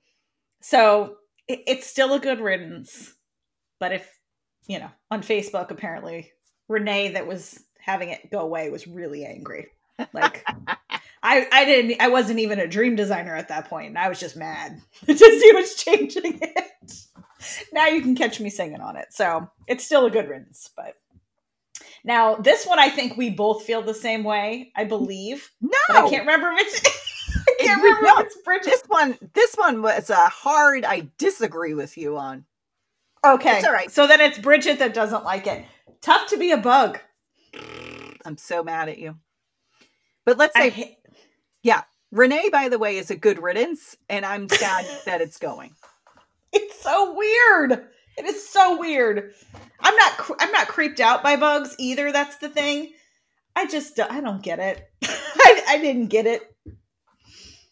so 0.60 1.16
it, 1.46 1.60
it's 1.66 1.86
still 1.86 2.14
a 2.14 2.20
good 2.20 2.40
riddance. 2.40 3.14
But 3.78 3.92
if, 3.92 4.18
you 4.66 4.80
know, 4.80 4.90
on 5.10 5.22
Facebook, 5.22 5.70
apparently 5.70 6.32
Renee 6.68 7.12
that 7.12 7.26
was 7.26 7.62
having 7.88 8.10
it 8.10 8.30
go 8.30 8.40
away 8.40 8.68
was 8.68 8.86
really 8.86 9.24
angry. 9.24 9.68
Like, 10.12 10.44
I, 11.22 11.46
I 11.50 11.64
didn't, 11.64 12.00
I 12.00 12.08
wasn't 12.08 12.38
even 12.38 12.60
a 12.60 12.68
dream 12.68 12.96
designer 12.96 13.34
at 13.34 13.48
that 13.48 13.68
point. 13.68 13.88
And 13.88 13.98
I 13.98 14.10
was 14.10 14.20
just 14.20 14.36
mad 14.36 14.80
to 15.06 15.16
see 15.16 15.52
was 15.54 15.74
changing 15.74 16.38
it. 16.40 16.92
Now 17.72 17.86
you 17.86 18.02
can 18.02 18.14
catch 18.14 18.40
me 18.40 18.50
singing 18.50 18.80
on 18.80 18.96
it. 18.96 19.06
So 19.10 19.48
it's 19.66 19.84
still 19.84 20.04
a 20.04 20.10
good 20.10 20.28
riddance, 20.28 20.70
but 20.76 20.94
now 22.04 22.34
this 22.34 22.66
one 22.66 22.78
I 22.78 22.90
think 22.90 23.16
we 23.16 23.30
both 23.30 23.62
feel 23.62 23.80
the 23.80 23.94
same 23.94 24.22
way. 24.22 24.70
I 24.76 24.84
believe. 24.84 25.50
No, 25.60 25.70
I 25.88 26.08
can't 26.10 26.26
remember 26.26 26.52
if 26.52 26.66
it's. 26.66 27.08
I 27.48 27.64
can't 27.64 27.82
remember 27.82 28.06
no, 28.06 28.18
it's 28.18 28.36
Bridget. 28.42 28.64
This 28.64 28.82
one, 28.86 29.18
this 29.34 29.54
one 29.54 29.82
was 29.82 30.10
a 30.10 30.28
hard. 30.28 30.84
I 30.84 31.08
disagree 31.16 31.74
with 31.74 31.96
you 31.96 32.18
on. 32.18 32.44
Okay, 33.24 33.58
it's 33.58 33.66
all 33.66 33.72
right. 33.72 33.90
So 33.90 34.06
then 34.06 34.20
it's 34.20 34.38
Bridget 34.38 34.78
that 34.80 34.94
doesn't 34.94 35.24
like 35.24 35.46
it. 35.46 35.64
Tough 36.00 36.28
to 36.28 36.36
be 36.36 36.50
a 36.50 36.56
bug. 36.56 37.00
I'm 38.24 38.36
so 38.36 38.62
mad 38.62 38.88
at 38.88 38.98
you. 38.98 39.16
But 40.24 40.38
let's 40.38 40.56
say, 40.56 40.70
ha- 40.70 40.96
yeah, 41.62 41.82
Renee. 42.10 42.50
By 42.50 42.68
the 42.68 42.78
way, 42.78 42.98
is 42.98 43.10
a 43.10 43.16
good 43.16 43.42
riddance, 43.42 43.96
and 44.08 44.24
I'm 44.24 44.48
sad 44.48 44.86
that 45.06 45.20
it's 45.20 45.38
going. 45.38 45.72
It's 46.52 46.80
so 46.82 47.14
weird. 47.14 47.86
It 48.16 48.24
is 48.24 48.48
so 48.48 48.78
weird. 48.78 49.32
I'm 49.80 49.96
not. 49.96 50.30
I'm 50.40 50.52
not 50.52 50.68
creeped 50.68 51.00
out 51.00 51.22
by 51.22 51.36
bugs 51.36 51.74
either. 51.78 52.12
That's 52.12 52.36
the 52.36 52.48
thing. 52.48 52.92
I 53.56 53.66
just. 53.66 53.98
I 53.98 54.20
don't 54.20 54.42
get 54.42 54.58
it. 54.58 54.90
I, 55.04 55.62
I 55.68 55.78
didn't 55.78 56.08
get 56.08 56.26
it. 56.26 56.42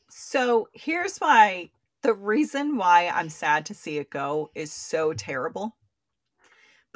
So 0.08 0.68
here's 0.72 1.18
why 1.18 1.70
the 2.02 2.14
reason 2.14 2.76
why 2.76 3.08
I'm 3.08 3.28
sad 3.28 3.66
to 3.66 3.74
see 3.74 3.98
it 3.98 4.10
go 4.10 4.50
is 4.54 4.72
so 4.72 5.12
terrible. 5.12 5.76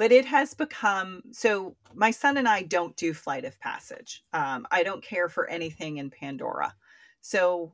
But 0.01 0.11
it 0.11 0.25
has 0.25 0.55
become 0.55 1.21
so. 1.31 1.75
My 1.93 2.09
son 2.09 2.37
and 2.37 2.47
I 2.47 2.63
don't 2.63 2.95
do 2.95 3.13
Flight 3.13 3.45
of 3.45 3.59
Passage. 3.59 4.23
Um, 4.33 4.65
I 4.71 4.81
don't 4.81 5.03
care 5.03 5.29
for 5.29 5.47
anything 5.47 5.97
in 5.97 6.09
Pandora. 6.09 6.73
So 7.21 7.73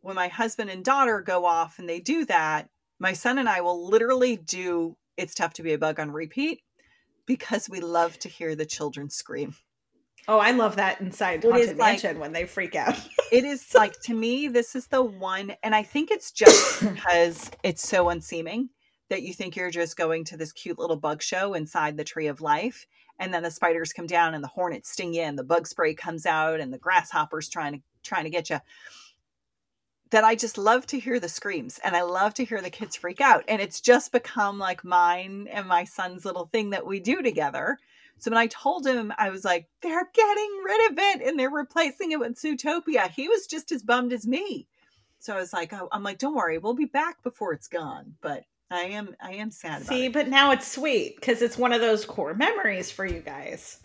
when 0.00 0.16
my 0.16 0.28
husband 0.28 0.70
and 0.70 0.82
daughter 0.82 1.20
go 1.20 1.44
off 1.44 1.78
and 1.78 1.86
they 1.86 2.00
do 2.00 2.24
that, 2.24 2.70
my 2.98 3.12
son 3.12 3.36
and 3.36 3.46
I 3.46 3.60
will 3.60 3.90
literally 3.90 4.38
do 4.38 4.96
It's 5.18 5.34
Tough 5.34 5.52
to 5.52 5.62
Be 5.62 5.74
a 5.74 5.78
Bug 5.78 6.00
on 6.00 6.12
repeat 6.12 6.62
because 7.26 7.68
we 7.68 7.80
love 7.80 8.18
to 8.20 8.30
hear 8.30 8.54
the 8.54 8.64
children 8.64 9.10
scream. 9.10 9.54
Oh, 10.28 10.38
I 10.38 10.52
love 10.52 10.76
that 10.76 11.02
inside 11.02 11.44
It 11.44 11.50
Haunted 11.50 11.72
is 11.72 11.76
like- 11.76 12.18
when 12.18 12.32
they 12.32 12.46
freak 12.46 12.74
out. 12.74 12.98
it 13.30 13.44
is 13.44 13.74
like 13.74 14.00
to 14.04 14.14
me 14.14 14.48
this 14.48 14.74
is 14.76 14.86
the 14.86 15.02
one 15.02 15.52
and 15.64 15.74
i 15.74 15.82
think 15.82 16.12
it's 16.12 16.30
just 16.30 16.80
because 16.80 17.50
it's 17.64 17.86
so 17.86 18.08
unseeming 18.08 18.68
that 19.08 19.22
you 19.22 19.32
think 19.32 19.56
you're 19.56 19.70
just 19.70 19.96
going 19.96 20.24
to 20.24 20.36
this 20.36 20.52
cute 20.52 20.78
little 20.78 20.96
bug 20.96 21.22
show 21.22 21.54
inside 21.54 21.96
the 21.96 22.04
tree 22.04 22.26
of 22.26 22.40
life 22.40 22.86
and 23.18 23.32
then 23.32 23.42
the 23.42 23.50
spiders 23.50 23.92
come 23.92 24.06
down 24.06 24.34
and 24.34 24.44
the 24.44 24.48
hornets 24.48 24.90
sting 24.90 25.14
you 25.14 25.22
and 25.22 25.38
the 25.38 25.44
bug 25.44 25.66
spray 25.66 25.94
comes 25.94 26.26
out 26.26 26.60
and 26.60 26.72
the 26.72 26.78
grasshoppers 26.78 27.48
trying 27.48 27.74
to 27.74 27.80
trying 28.02 28.24
to 28.24 28.30
get 28.30 28.50
you 28.50 28.58
that 30.10 30.24
i 30.24 30.34
just 30.34 30.58
love 30.58 30.86
to 30.86 30.98
hear 30.98 31.18
the 31.18 31.28
screams 31.28 31.80
and 31.84 31.96
i 31.96 32.02
love 32.02 32.34
to 32.34 32.44
hear 32.44 32.60
the 32.60 32.70
kids 32.70 32.96
freak 32.96 33.20
out 33.20 33.44
and 33.48 33.60
it's 33.60 33.80
just 33.80 34.12
become 34.12 34.58
like 34.58 34.84
mine 34.84 35.48
and 35.50 35.66
my 35.66 35.84
son's 35.84 36.24
little 36.24 36.46
thing 36.52 36.70
that 36.70 36.86
we 36.86 37.00
do 37.00 37.22
together 37.22 37.78
so 38.18 38.30
when 38.30 38.38
I 38.38 38.46
told 38.46 38.86
him, 38.86 39.12
I 39.18 39.30
was 39.30 39.44
like, 39.44 39.68
they're 39.82 40.08
getting 40.14 40.62
rid 40.64 40.90
of 40.90 40.98
it 40.98 41.28
and 41.28 41.38
they're 41.38 41.50
replacing 41.50 42.12
it 42.12 42.18
with 42.18 42.40
Zootopia. 42.40 43.10
He 43.10 43.28
was 43.28 43.46
just 43.46 43.72
as 43.72 43.82
bummed 43.82 44.12
as 44.12 44.26
me. 44.26 44.66
So 45.18 45.34
I 45.34 45.40
was 45.40 45.52
like, 45.52 45.72
oh, 45.72 45.88
I'm 45.92 46.02
like, 46.02 46.18
don't 46.18 46.34
worry, 46.34 46.58
we'll 46.58 46.74
be 46.74 46.86
back 46.86 47.22
before 47.22 47.52
it's 47.52 47.68
gone. 47.68 48.14
But 48.20 48.44
I 48.70 48.82
am, 48.82 49.14
I 49.20 49.34
am 49.34 49.50
sad 49.50 49.82
about 49.82 49.88
See, 49.88 50.08
but 50.08 50.28
now 50.28 50.50
it's 50.50 50.70
sweet 50.70 51.16
because 51.16 51.42
it's 51.42 51.56
one 51.56 51.72
of 51.72 51.80
those 51.80 52.04
core 52.04 52.34
memories 52.34 52.90
for 52.90 53.04
you 53.06 53.20
guys. 53.20 53.78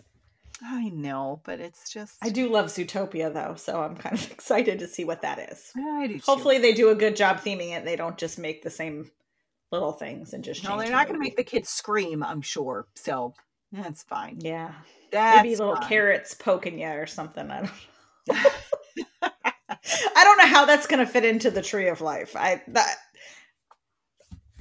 I 0.64 0.88
know, 0.90 1.40
but 1.44 1.60
it's 1.60 1.90
just, 1.92 2.16
I 2.22 2.28
do 2.30 2.48
love 2.48 2.66
Zootopia 2.66 3.32
though, 3.32 3.54
so 3.56 3.80
I'm 3.82 3.96
kind 3.96 4.16
of 4.16 4.30
excited 4.32 4.78
to 4.80 4.88
see 4.88 5.04
what 5.04 5.22
that 5.22 5.50
is. 5.50 5.72
I 5.76 6.06
do. 6.06 6.14
too. 6.14 6.22
Hopefully, 6.24 6.58
they 6.58 6.72
do 6.72 6.90
a 6.90 6.94
good 6.94 7.16
job 7.16 7.38
theming 7.38 7.76
it. 7.76 7.84
They 7.84 7.96
don't 7.96 8.18
just 8.18 8.38
make 8.38 8.62
the 8.62 8.70
same 8.70 9.10
little 9.70 9.92
things 9.92 10.34
and 10.34 10.44
just 10.44 10.62
no, 10.64 10.78
they're 10.78 10.90
not 10.90 11.06
going 11.06 11.18
to 11.18 11.24
make 11.24 11.36
the 11.36 11.44
kids 11.44 11.68
scream. 11.68 12.22
I'm 12.22 12.42
sure. 12.42 12.86
So 12.94 13.34
that's 13.72 14.02
fine. 14.02 14.38
Yeah, 14.40 14.72
That's 15.10 15.42
maybe 15.42 15.56
little 15.56 15.76
fine. 15.76 15.88
carrots 15.88 16.34
poking 16.34 16.78
you 16.78 16.88
or 16.88 17.06
something. 17.06 17.50
I 17.50 17.60
don't. 17.60 17.72
I 20.14 20.24
don't 20.24 20.38
know 20.38 20.46
how 20.46 20.64
that's 20.66 20.86
going 20.86 21.04
to 21.04 21.10
fit 21.10 21.24
into 21.24 21.50
the 21.50 21.62
tree 21.62 21.88
of 21.88 22.00
life. 22.00 22.36
I 22.36 22.62
that 22.68 22.96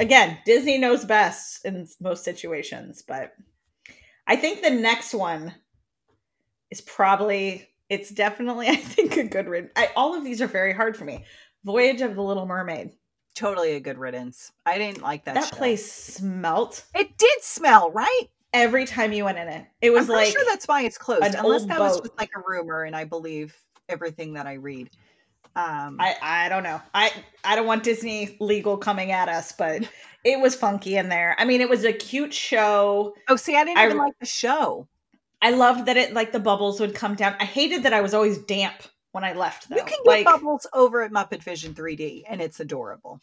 again, 0.01 0.37
Disney 0.45 0.77
knows 0.77 1.05
best 1.05 1.65
in 1.65 1.87
most 2.01 2.23
situations, 2.23 3.03
but 3.07 3.33
I 4.27 4.35
think 4.35 4.61
the 4.61 4.71
next 4.71 5.13
one 5.13 5.53
is 6.69 6.81
probably 6.81 7.69
it's 7.89 8.09
definitely 8.09 8.67
I 8.69 8.75
think 8.75 9.15
a 9.17 9.23
good 9.23 9.47
riddance. 9.47 9.71
I, 9.75 9.89
all 9.95 10.15
of 10.15 10.23
these 10.23 10.41
are 10.41 10.47
very 10.47 10.73
hard 10.73 10.97
for 10.97 11.05
me. 11.05 11.23
Voyage 11.63 12.01
of 12.01 12.15
the 12.15 12.23
Little 12.23 12.45
Mermaid. 12.45 12.91
Totally 13.35 13.73
a 13.73 13.79
good 13.79 13.97
riddance. 13.97 14.51
I 14.65 14.77
didn't 14.77 15.01
like 15.01 15.25
that. 15.25 15.35
That, 15.35 15.49
show. 15.49 15.55
place 15.55 15.89
smelt 15.89 16.83
It 16.93 17.17
did 17.17 17.41
smell 17.41 17.91
right. 17.91 18.23
every 18.51 18.85
time 18.85 19.13
you 19.13 19.23
went 19.23 19.37
in 19.37 19.47
it. 19.47 19.65
It 19.81 19.91
was 19.91 20.09
I'm 20.09 20.15
like 20.15 20.33
sure 20.33 20.43
that's 20.45 20.67
why 20.67 20.81
it's 20.81 20.97
closed, 20.97 21.35
unless 21.35 21.65
that 21.65 21.79
was 21.79 22.01
just 22.01 22.17
like 22.17 22.31
a 22.35 22.41
rumor, 22.45 22.83
and 22.83 22.95
I 22.95 23.05
believe 23.05 23.55
everything 23.87 24.33
that 24.33 24.47
I 24.47 24.53
read. 24.53 24.89
Um, 25.55 25.97
I 25.99 26.15
I 26.21 26.49
don't 26.49 26.63
know. 26.63 26.81
I 26.93 27.11
I 27.43 27.55
don't 27.55 27.67
want 27.67 27.83
Disney 27.83 28.37
legal 28.39 28.77
coming 28.77 29.11
at 29.11 29.27
us, 29.29 29.51
but 29.51 29.87
it 30.23 30.39
was 30.39 30.55
funky 30.55 30.95
in 30.97 31.09
there. 31.09 31.35
I 31.37 31.45
mean, 31.45 31.61
it 31.61 31.69
was 31.69 31.83
a 31.83 31.93
cute 31.93 32.33
show. 32.33 33.13
oh, 33.27 33.35
see, 33.35 33.55
I 33.55 33.63
didn't 33.65 33.77
I 33.79 33.85
even 33.85 33.97
like 33.97 34.17
the 34.19 34.25
show. 34.25 34.87
I 35.41 35.51
loved 35.51 35.87
that 35.87 35.97
it 35.97 36.13
like 36.13 36.31
the 36.31 36.39
bubbles 36.39 36.79
would 36.79 36.95
come 36.95 37.15
down. 37.15 37.35
I 37.39 37.45
hated 37.45 37.83
that 37.83 37.93
I 37.93 38.01
was 38.01 38.13
always 38.13 38.37
damp 38.37 38.83
when 39.11 39.23
I 39.23 39.33
left 39.33 39.69
though. 39.69 39.75
You 39.75 39.83
can 39.83 39.97
get 40.05 40.05
like 40.05 40.25
bubbles 40.25 40.67
over 40.73 41.01
at 41.01 41.11
Muppet 41.11 41.43
Vision 41.43 41.73
3D, 41.73 42.23
and 42.29 42.41
it's 42.41 42.59
adorable. 42.59 43.19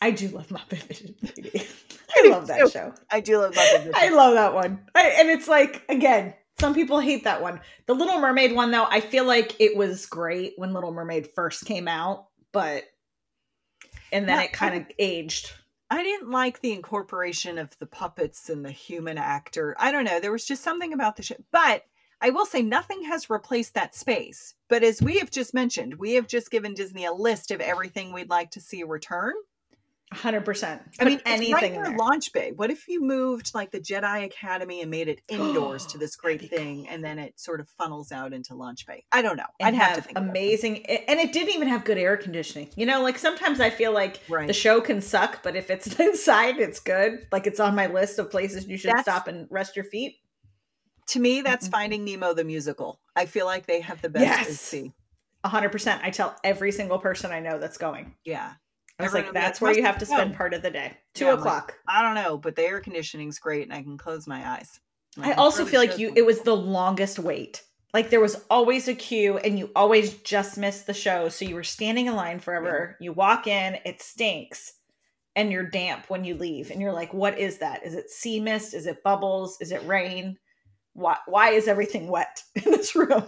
I 0.00 0.12
do 0.12 0.28
love 0.28 0.48
Muppet 0.48 0.82
Vision 0.84 1.14
3D. 1.22 1.66
I 2.16 2.28
I 2.28 2.30
love 2.30 2.46
that 2.46 2.60
too. 2.60 2.70
show. 2.70 2.94
I 3.10 3.20
do 3.20 3.38
love 3.38 3.54
Muppet 3.54 3.78
Vision. 3.78 3.92
I 3.94 4.08
love 4.10 4.34
that 4.34 4.54
one. 4.54 4.80
I, 4.94 5.08
and 5.18 5.28
it's 5.28 5.48
like 5.48 5.82
again, 5.88 6.34
some 6.60 6.74
people 6.74 7.00
hate 7.00 7.24
that 7.24 7.40
one. 7.40 7.60
The 7.86 7.94
Little 7.94 8.20
Mermaid 8.20 8.54
one 8.54 8.70
though, 8.70 8.86
I 8.88 9.00
feel 9.00 9.24
like 9.24 9.60
it 9.60 9.76
was 9.76 10.06
great 10.06 10.54
when 10.56 10.72
Little 10.72 10.92
Mermaid 10.92 11.28
first 11.34 11.64
came 11.64 11.88
out, 11.88 12.26
but 12.52 12.84
and 14.12 14.28
then 14.28 14.38
Yeah, 14.38 14.44
it 14.44 14.52
kind 14.52 14.74
of 14.74 14.86
aged. 14.98 15.52
I 15.90 16.02
didn't 16.02 16.30
like 16.30 16.60
the 16.60 16.72
incorporation 16.72 17.58
of 17.58 17.76
the 17.78 17.86
puppets 17.86 18.50
and 18.50 18.64
the 18.64 18.70
human 18.70 19.16
actor. 19.16 19.74
I 19.78 19.90
don't 19.90 20.04
know. 20.04 20.20
There 20.20 20.32
was 20.32 20.44
just 20.44 20.62
something 20.62 20.92
about 20.92 21.16
the 21.16 21.22
show. 21.22 21.36
But 21.50 21.84
I 22.20 22.30
will 22.30 22.44
say 22.44 22.62
nothing 22.62 23.04
has 23.04 23.30
replaced 23.30 23.74
that 23.74 23.94
space. 23.94 24.54
But 24.68 24.82
as 24.82 25.00
we 25.00 25.18
have 25.18 25.30
just 25.30 25.54
mentioned, 25.54 25.94
we 25.94 26.14
have 26.14 26.26
just 26.26 26.50
given 26.50 26.74
Disney 26.74 27.06
a 27.06 27.12
list 27.12 27.50
of 27.50 27.60
everything 27.60 28.12
we'd 28.12 28.28
like 28.28 28.50
to 28.52 28.60
see 28.60 28.82
return. 28.82 29.32
Hundred 30.12 30.44
percent. 30.44 30.82
I 31.00 31.04
mean, 31.04 31.20
anything 31.26 31.52
right 31.80 31.84
there. 31.84 31.96
Launch 31.96 32.32
Bay. 32.32 32.52
What 32.56 32.70
if 32.70 32.88
you 32.88 33.02
moved 33.02 33.54
like 33.54 33.70
the 33.70 33.80
Jedi 33.80 34.24
Academy 34.24 34.80
and 34.80 34.90
made 34.90 35.08
it 35.08 35.20
indoors 35.28 35.84
to 35.86 35.98
this 35.98 36.16
great 36.16 36.48
thing, 36.48 36.88
and 36.88 37.04
then 37.04 37.18
it 37.18 37.38
sort 37.38 37.60
of 37.60 37.68
funnels 37.68 38.10
out 38.12 38.32
into 38.32 38.54
Launch 38.54 38.86
Bay? 38.86 39.04
I 39.12 39.20
don't 39.22 39.36
know. 39.36 39.44
and 39.60 39.76
I'd 39.76 39.82
have, 39.82 39.96
to 39.96 40.02
think. 40.02 40.18
amazing 40.18 40.86
and 40.86 41.20
it 41.20 41.32
didn't 41.32 41.54
even 41.54 41.68
have 41.68 41.84
good 41.84 41.98
air 41.98 42.16
conditioning 42.16 42.68
you 42.76 42.86
know 42.86 43.02
like 43.02 43.18
sometimes 43.18 43.60
i 43.60 43.70
feel 43.70 43.92
like 43.92 44.20
Right. 44.28 44.46
the 44.46 44.52
show 44.52 44.80
can 44.80 45.00
suck 45.00 45.42
but 45.42 45.56
if 45.56 45.70
it's 45.70 45.98
inside 46.00 46.58
it's 46.58 46.80
good 46.80 47.26
like 47.32 47.46
it's 47.46 47.60
on 47.60 47.74
my 47.74 47.86
list 47.86 48.18
of 48.18 48.30
places 48.30 48.66
you 48.66 48.76
should 48.76 48.90
That's- 48.90 49.04
stop 49.04 49.28
and 49.28 49.46
rest 49.50 49.76
your 49.76 49.84
feet 49.84 50.16
To 51.08 51.20
me, 51.20 51.40
that's 51.40 51.68
Mm-mm. 51.68 51.72
Finding 51.72 52.04
Nemo 52.04 52.34
the 52.34 52.44
musical. 52.44 53.00
I 53.16 53.26
feel 53.26 53.46
like 53.46 53.66
they 53.66 53.80
have 53.80 54.00
the 54.02 54.08
best 54.10 54.24
Yes. 54.24 54.48
AC. 54.74 54.92
100% 55.44 56.00
i 56.02 56.10
tell 56.10 56.36
every 56.44 56.72
single 56.72 56.98
person 56.98 57.30
i 57.32 57.40
know 57.40 57.58
that's 57.58 57.78
going 57.78 58.14
Yeah. 58.24 58.52
I 58.98 59.04
was 59.04 59.14
Everyone 59.14 59.34
like 59.34 59.42
that's 59.42 59.60
where 59.60 59.72
you 59.72 59.82
have 59.82 59.98
to 59.98 60.06
spend 60.06 60.34
part 60.34 60.54
of 60.54 60.62
the 60.62 60.70
day. 60.70 60.96
Two 61.14 61.26
Yeah, 61.26 61.32
I'm 61.32 61.40
like, 61.40 61.46
o'clock. 61.46 61.74
I 61.86 62.02
don't 62.02 62.14
know, 62.14 62.36
but 62.36 62.56
the 62.56 62.64
air 62.64 62.80
conditioning's 62.80 63.38
great, 63.38 63.62
and 63.62 63.72
I 63.72 63.82
can 63.82 63.96
close 63.96 64.26
my 64.26 64.48
eyes. 64.48 64.80
i 65.20 65.32
also 65.34 65.64
feel 65.64 65.80
like 65.80 65.98
you 65.98 66.12
it 66.16 66.26
was 66.26 66.40
the 66.40 66.56
longest 66.56 67.18
wait. 67.18 67.62
Like 67.94 68.10
there 68.10 68.20
was 68.20 68.44
always 68.50 68.86
a 68.86 68.94
queue 68.94 69.38
and 69.38 69.58
you 69.58 69.70
always 69.74 70.14
just 70.18 70.58
missed 70.58 70.86
the 70.86 70.94
show. 70.94 71.28
So 71.30 71.44
you 71.44 71.54
were 71.54 71.64
standing 71.64 72.06
in 72.06 72.16
line 72.16 72.38
forever. 72.38 72.96
You 73.00 73.12
walk 73.12 73.46
in 73.46 73.78
it 73.86 74.02
stinks 74.02 74.74
and 75.34 75.50
you're 75.50 75.64
damp 75.64 76.10
when 76.10 76.22
you 76.22 76.34
leave. 76.34 76.70
And 76.70 76.80
you're 76.82 76.92
like 76.92 77.14
what 77.14 77.38
is 77.38 77.58
that? 77.58 77.84
Is 77.86 77.94
it 77.94 78.10
sea 78.10 78.40
mist? 78.40 78.74
Is 78.74 78.86
it 78.86 79.02
bubbles? 79.02 79.56
Is 79.60 79.72
it 79.72 79.86
rain? 79.86 80.36
Why 80.92 81.16
why 81.26 81.50
is 81.50 81.66
everything 81.66 82.08
wet 82.08 82.42
in 82.54 82.70
this 82.70 82.94
room? 82.94 83.24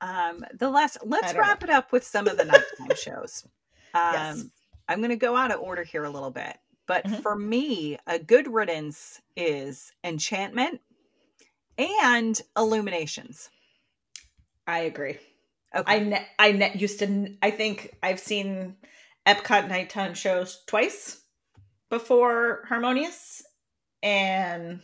Um, 0.00 0.44
the 0.54 0.70
last. 0.70 0.98
Let's 1.04 1.34
wrap 1.34 1.64
it 1.64 1.70
up 1.70 1.90
with 1.90 2.04
some 2.04 2.28
of 2.28 2.36
the 2.36 2.44
nighttime 2.44 2.96
shows. 2.96 3.44
Um, 3.94 4.12
Yes. 4.14 4.44
I'm 4.88 4.98
going 4.98 5.10
to 5.10 5.16
go 5.16 5.36
out 5.36 5.50
of 5.52 5.60
order 5.60 5.82
here 5.82 6.04
a 6.04 6.10
little 6.10 6.30
bit, 6.30 6.56
but 6.86 7.04
Mhm. 7.04 7.22
for 7.22 7.36
me, 7.36 7.98
a 8.06 8.18
good 8.18 8.48
riddance 8.48 9.20
is 9.36 9.92
Enchantment 10.04 10.80
and 11.76 12.40
Illuminations. 12.56 13.50
i 14.66 14.80
agree 14.80 15.18
Okay. 15.74 15.94
i 15.94 15.98
ne- 15.98 16.28
i 16.38 16.52
ne- 16.52 16.74
used 16.76 16.98
to 16.98 17.06
n- 17.06 17.38
i 17.40 17.50
think 17.50 17.96
i've 18.02 18.20
seen 18.20 18.76
epcot 19.26 19.66
nighttime 19.68 20.12
shows 20.12 20.62
twice 20.66 21.22
before 21.88 22.64
harmonious 22.68 23.42
and 24.02 24.82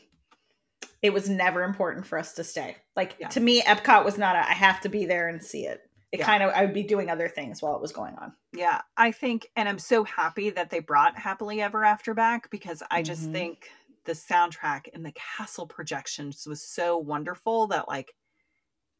it 1.02 1.12
was 1.12 1.28
never 1.28 1.62
important 1.64 2.06
for 2.06 2.18
us 2.18 2.32
to 2.34 2.44
stay 2.44 2.76
like 2.96 3.16
Yeah. 3.18 3.28
to 3.28 3.40
me 3.40 3.60
epcot 3.60 4.04
was 4.06 4.16
not 4.16 4.36
a, 4.36 4.38
i 4.48 4.52
have 4.54 4.80
to 4.82 4.88
be 4.88 5.04
there 5.04 5.28
and 5.28 5.44
see 5.44 5.66
it 5.66 5.82
it 6.14 6.20
Yeah. 6.20 6.26
kind 6.26 6.42
of 6.44 6.50
i 6.54 6.64
would 6.64 6.72
be 6.72 6.84
doing 6.84 7.10
other 7.10 7.28
things 7.28 7.60
while 7.60 7.74
it 7.74 7.82
was 7.82 7.92
going 7.92 8.14
on 8.16 8.32
Yeah, 8.52 8.82
I 8.96 9.10
think, 9.10 9.48
and 9.56 9.68
I'm 9.68 9.80
so 9.80 10.04
happy 10.04 10.50
that 10.50 10.70
they 10.70 10.78
brought 10.78 11.18
Happily 11.18 11.60
Ever 11.60 11.84
After 11.84 12.14
back 12.14 12.48
because 12.50 12.82
I 12.90 13.02
just 13.02 13.24
Mhm. 13.28 13.32
think 13.32 13.68
the 14.04 14.12
soundtrack 14.12 14.82
and 14.94 15.04
the 15.04 15.12
castle 15.12 15.66
projections 15.66 16.46
was 16.46 16.62
so 16.62 16.96
wonderful 16.98 17.66
that, 17.68 17.88
like, 17.88 18.14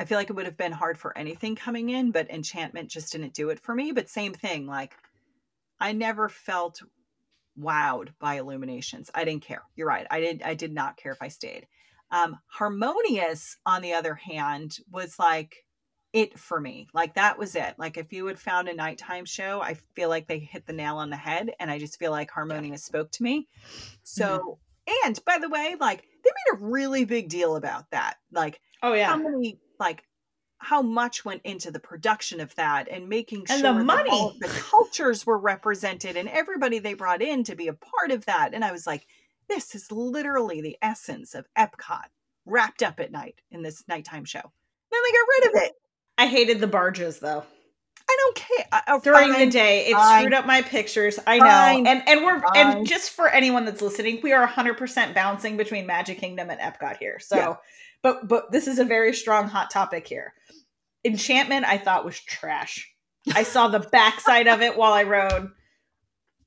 I 0.01 0.05
feel 0.07 0.19
like 0.19 0.29
it 0.31 0.33
would 0.33 0.47
have 0.47 0.57
been 0.57 0.73
hard 0.73 0.99
for 0.99 1.17
anything 1.17 1.55
coming 1.55 1.91
in, 1.91 2.11
but 2.11 2.29
Enchantment 2.31 2.91
just 2.91 3.13
didn't 3.13 3.33
do 3.35 3.51
it 3.51 3.61
for 3.61 3.75
me. 3.77 3.93
But 3.93 4.09
same 4.11 4.35
thing, 4.35 4.67
like, 4.67 4.95
I 5.79 5.93
never 5.93 6.29
felt 6.29 6.83
wowed 7.57 8.09
by 8.19 8.35
Illuminations. 8.39 9.09
I 9.15 9.25
didn't 9.25 9.45
care. 9.45 9.63
You're 9.77 9.87
right. 9.87 10.07
I 10.11 10.19
did. 10.21 10.43
I 10.43 10.55
did 10.55 10.73
not 10.73 10.97
care 10.97 11.13
if 11.13 11.23
I 11.23 11.29
stayed. 11.29 11.69
Um, 12.11 12.39
Harmonious, 12.49 13.57
on 13.65 13.83
the 13.83 13.93
other 13.93 14.15
hand, 14.17 14.79
was 14.91 15.17
like 15.19 15.65
it 16.15 16.39
for 16.39 16.61
me. 16.61 16.87
Like 16.95 17.15
that 17.15 17.39
was 17.39 17.57
it. 17.57 17.75
Like 17.77 17.99
if 17.99 18.13
you 18.13 18.27
had 18.27 18.39
found 18.39 18.69
a 18.69 18.75
nighttime 18.75 19.27
show, 19.27 19.61
I 19.61 19.75
feel 19.95 20.09
like 20.09 20.29
they 20.29 20.39
hit 20.39 20.65
the 20.65 20.73
nail 20.73 20.97
on 20.97 21.11
the 21.11 21.17
head, 21.17 21.53
and 21.59 21.71
I 21.71 21.79
just 21.79 21.99
feel 21.99 22.13
like 22.13 22.31
Harmonious 22.31 22.85
spoke 22.85 23.11
to 23.13 23.23
me. 23.23 23.41
Mm-hmm. 23.41 23.95
So, 24.05 24.59
and 25.05 25.23
by 25.27 25.39
the 25.39 25.49
way, 25.51 25.75
like 25.79 26.03
they 26.25 26.31
made 26.31 26.59
a 26.59 26.65
really 26.65 27.05
big 27.05 27.29
deal 27.29 27.57
about 27.57 27.91
that. 27.91 28.15
Like 28.33 28.61
oh 28.83 28.95
yeah. 28.95 29.09
how 29.09 29.17
many, 29.17 29.59
like 29.81 30.05
how 30.59 30.81
much 30.81 31.25
went 31.25 31.43
into 31.43 31.71
the 31.73 31.81
production 31.81 32.41
of 32.41 32.55
that 32.55 32.89
and 32.89 33.09
making 33.09 33.41
And 33.51 33.61
sure 33.61 33.73
the 33.73 33.79
that 33.81 33.85
money. 33.85 34.39
the 34.41 34.49
cultures 34.49 35.27
were 35.27 35.37
represented 35.37 36.17
and 36.17 36.29
everybody 36.29 36.79
they 36.79 36.95
brought 36.95 37.21
in 37.21 37.45
to 37.45 37.57
be 37.57 37.67
a 37.69 37.75
part 37.75 38.13
of 38.13 38.25
that. 38.27 38.55
And 38.55 38.65
I 38.65 38.73
was 38.73 38.87
like, 38.87 39.07
this 39.49 39.75
is 39.75 39.93
literally 39.93 40.63
the 40.63 40.79
essence 40.81 41.35
of 41.35 41.47
Epcot 41.59 42.07
wrapped 42.47 42.83
up 42.83 42.99
at 43.01 43.13
night 43.13 43.43
in 43.51 43.63
this 43.63 43.85
nighttime 43.89 44.25
show. 44.25 44.41
Then 44.41 45.01
they 45.05 45.13
got 45.13 45.29
rid 45.29 45.49
of 45.49 45.69
it. 45.69 45.73
I 46.19 46.27
hated 46.27 46.61
the 46.61 46.67
barges 46.67 47.19
though 47.21 47.45
I 48.07 48.17
don't 48.21 48.37
care. 48.37 48.67
I, 48.71 48.83
oh, 48.89 49.01
during 49.01 49.33
fine. 49.33 49.47
the 49.47 49.51
day 49.51 49.87
it 49.87 49.95
fine. 49.95 50.21
screwed 50.21 50.35
up 50.35 50.45
my 50.47 50.61
pictures 50.63 51.19
i 51.27 51.39
know 51.39 51.45
Fine. 51.45 51.87
and 51.87 52.03
and 52.07 52.23
we're 52.25 52.43
and 52.55 52.87
just 52.87 53.11
for 53.13 53.29
anyone 53.29 53.65
that's 53.65 53.81
listening 53.81 54.21
we 54.23 54.33
are 54.33 54.47
100% 54.47 55.15
bouncing 55.15 55.57
between 55.57 55.87
magic 55.87 56.19
kingdom 56.19 56.51
and 56.51 56.61
epcot 56.61 56.99
here 56.99 57.19
so 57.19 57.37
Yeah. 57.37 57.55
but 58.03 58.29
but 58.29 58.53
this 58.53 58.69
is 58.69 58.79
a 58.79 58.85
very 58.85 59.15
strong 59.15 59.49
hot 59.49 59.71
topic 59.71 60.07
here. 60.07 60.35
Enchantment, 61.05 61.65
I 61.67 61.77
thought 61.79 62.05
was 62.05 62.19
trash. 62.21 62.91
I 63.35 63.43
saw 63.43 63.69
the 63.69 63.81
backside 63.93 64.49
of 64.49 64.61
it 64.63 64.77
while 64.77 64.93
I 64.93 65.03
rode 65.05 65.51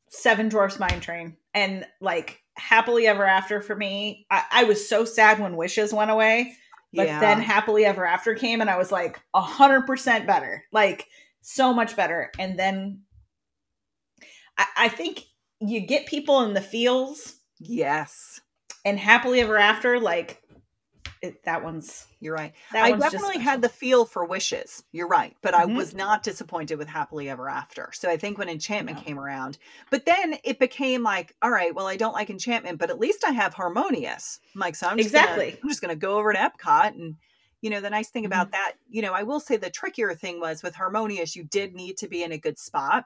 Seven 0.10 0.50
Dwarfs 0.50 0.80
Mine 0.80 1.00
Train, 1.02 1.38
and 1.54 1.86
like 2.02 2.42
happily 2.56 3.08
ever 3.08 3.26
after 3.26 3.62
for 3.62 3.76
me. 3.76 4.26
I, 4.32 4.44
I 4.52 4.64
was 4.66 4.88
so 4.88 5.06
sad 5.06 5.40
when 5.40 5.56
Wishes 5.58 5.94
went 5.94 6.12
away, 6.12 6.54
but 6.98 7.06
Yeah. 7.06 7.20
then 7.22 7.42
happily 7.42 7.86
ever 7.86 8.06
after 8.06 8.36
came, 8.36 8.60
and 8.60 8.70
I 8.70 8.78
was 8.78 8.92
like 8.92 9.22
a 9.34 9.42
hundred 9.42 9.84
percent 9.84 10.28
better, 10.28 10.64
like 10.74 11.08
so 11.42 11.74
much 11.74 11.96
better. 11.96 12.32
And 12.38 12.60
then 12.60 13.04
I, 14.58 14.66
I 14.76 14.90
think 14.90 15.24
you 15.62 15.80
get 15.82 16.08
people 16.08 16.42
in 16.42 16.54
the 16.54 16.62
feels, 16.62 17.36
Yes, 17.60 18.42
and 18.84 19.00
happily 19.00 19.40
ever 19.42 19.58
after, 19.58 20.00
like 20.00 20.42
it, 21.22 21.44
that 21.44 21.64
one's 21.64 22.08
you're 22.20 22.34
right. 22.34 22.54
I 22.80 22.92
one's 22.92 22.94
definitely 22.94 23.40
had 23.40 23.62
the 23.62 23.70
feel 23.70 24.06
for 24.06 24.26
wishes. 24.26 24.84
You're 24.92 25.08
right, 25.08 25.36
but 25.42 25.54
I 25.54 25.66
Mhm. 25.66 25.76
was 25.76 25.94
not 25.94 26.24
disappointed 26.24 26.78
with 26.78 26.88
happily 26.88 27.30
ever 27.30 27.50
after. 27.50 27.90
So 27.94 28.10
I 28.10 28.18
think 28.18 28.38
when 28.38 28.50
enchantment 28.50 28.98
No. 28.98 29.04
came 29.04 29.20
around, 29.20 29.58
but 29.90 30.06
then 30.06 30.38
it 30.44 30.60
became 30.60 31.04
like, 31.04 31.36
all 31.42 31.52
right, 31.52 31.74
well, 31.74 31.88
I 31.88 31.98
don't 31.98 32.14
like 32.14 32.30
enchantment, 32.30 32.80
but 32.80 32.90
at 32.90 33.00
least 33.00 33.24
I 33.26 33.32
have 33.32 33.54
harmonious. 33.54 34.40
I'm 34.56 34.60
like, 34.62 34.76
so 34.76 34.88
I'm 34.88 35.02
just 35.02 35.14
Exactly. 35.14 35.16
Gonna, 35.16 35.58
I'm 35.64 35.70
just 35.70 35.82
going 35.82 35.94
to 35.94 36.00
go 36.00 36.18
over 36.18 36.34
to 36.34 36.40
Epcot 36.40 36.94
and. 36.96 37.18
You 37.60 37.72
know, 37.72 37.82
the 37.82 37.90
nice 37.90 38.12
thing 38.12 38.24
Mm-hmm. 38.26 38.48
about 38.48 38.52
that, 38.52 38.74
you 38.88 39.02
know, 39.02 39.14
I 39.14 39.24
will 39.24 39.40
say 39.40 39.58
the 39.58 39.72
trickier 39.72 40.14
thing 40.14 40.40
was 40.40 40.62
with 40.62 40.76
Harmonious, 40.76 41.36
you 41.36 41.44
did 41.44 41.74
need 41.74 41.98
to 41.98 42.08
be 42.08 42.22
in 42.22 42.32
a 42.32 42.38
good 42.38 42.60
spot 42.60 43.06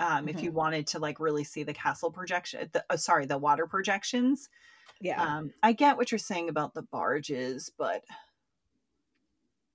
um, 0.00 0.28
if 0.28 0.42
Mm-hmm. 0.42 0.42
you 0.42 0.52
wanted 0.52 0.86
to 0.88 0.98
like 0.98 1.18
really 1.20 1.44
see 1.44 1.62
the 1.62 1.72
castle 1.72 2.10
projection, 2.10 2.68
the, 2.72 2.84
uh, 2.90 2.96
sorry, 2.96 3.26
the 3.26 3.38
water 3.38 3.66
projections. 3.66 4.48
Yeah. 5.00 5.22
Um, 5.22 5.52
I 5.62 5.72
get 5.72 5.96
what 5.96 6.10
you're 6.12 6.18
saying 6.18 6.48
about 6.48 6.74
the 6.74 6.82
barges, 6.82 7.70
but 7.76 8.02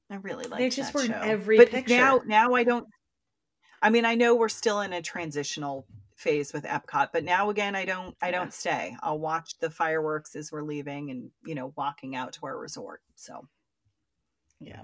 I 0.10 0.16
really 0.16 0.46
like 0.46 0.60
They 0.60 0.70
just 0.70 0.94
that 0.94 1.00
were 1.00 1.06
in 1.06 1.14
every 1.14 1.58
but 1.58 1.70
picture. 1.70 1.96
now, 1.96 2.22
now 2.26 2.54
I 2.54 2.64
don't. 2.64 2.88
I 3.82 3.90
mean, 3.90 4.06
I 4.06 4.16
know 4.16 4.36
we're 4.36 4.50
still 4.50 4.82
in 4.82 4.94
a 4.94 5.02
transitional 5.02 5.86
phase 6.16 6.54
with 6.54 6.66
Epcot, 6.66 7.10
but 7.14 7.24
now 7.24 7.50
again, 7.50 7.76
I 7.76 7.86
don't. 7.86 8.16
I 8.22 8.30
don't 8.32 8.54
stay. 8.54 8.96
I'll 9.02 9.20
watch 9.20 9.58
the 9.60 9.70
fireworks 9.70 10.36
as 10.36 10.52
we're 10.52 10.64
leaving, 10.64 11.10
and 11.12 11.32
you 11.46 11.56
know, 11.56 11.74
walking 11.78 12.16
out 12.16 12.34
to 12.34 12.40
our 12.46 12.58
resort. 12.58 13.02
So 13.16 13.48
Yeah. 14.60 14.82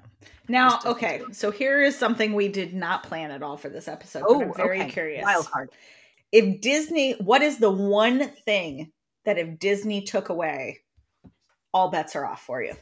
Now, 0.48 0.80
okay, 0.86 1.22
so 1.34 1.52
here 1.52 1.82
is 1.84 1.98
something 1.98 2.34
we 2.34 2.48
did 2.48 2.74
not 2.74 3.04
plan 3.04 3.32
at 3.32 3.44
all 3.44 3.58
for 3.58 3.70
this 3.70 3.88
episode. 3.88 4.24
but 4.28 4.42
I'm 4.42 4.54
very 4.54 4.80
Oh, 4.80 4.84
okay. 4.84 4.92
curious. 4.92 5.24
Wild 5.24 5.46
card. 5.52 5.70
If 6.32 6.62
Disney, 6.62 7.14
what 7.14 7.42
is 7.42 7.58
the 7.60 7.70
one 7.72 8.30
thing 8.46 8.92
that 9.28 9.38
if 9.38 9.60
Disney 9.60 10.02
took 10.02 10.30
away, 10.30 10.80
all 11.74 11.90
bets 11.90 12.16
are 12.16 12.26
off 12.26 12.42
for 12.44 12.64
you? 12.64 12.74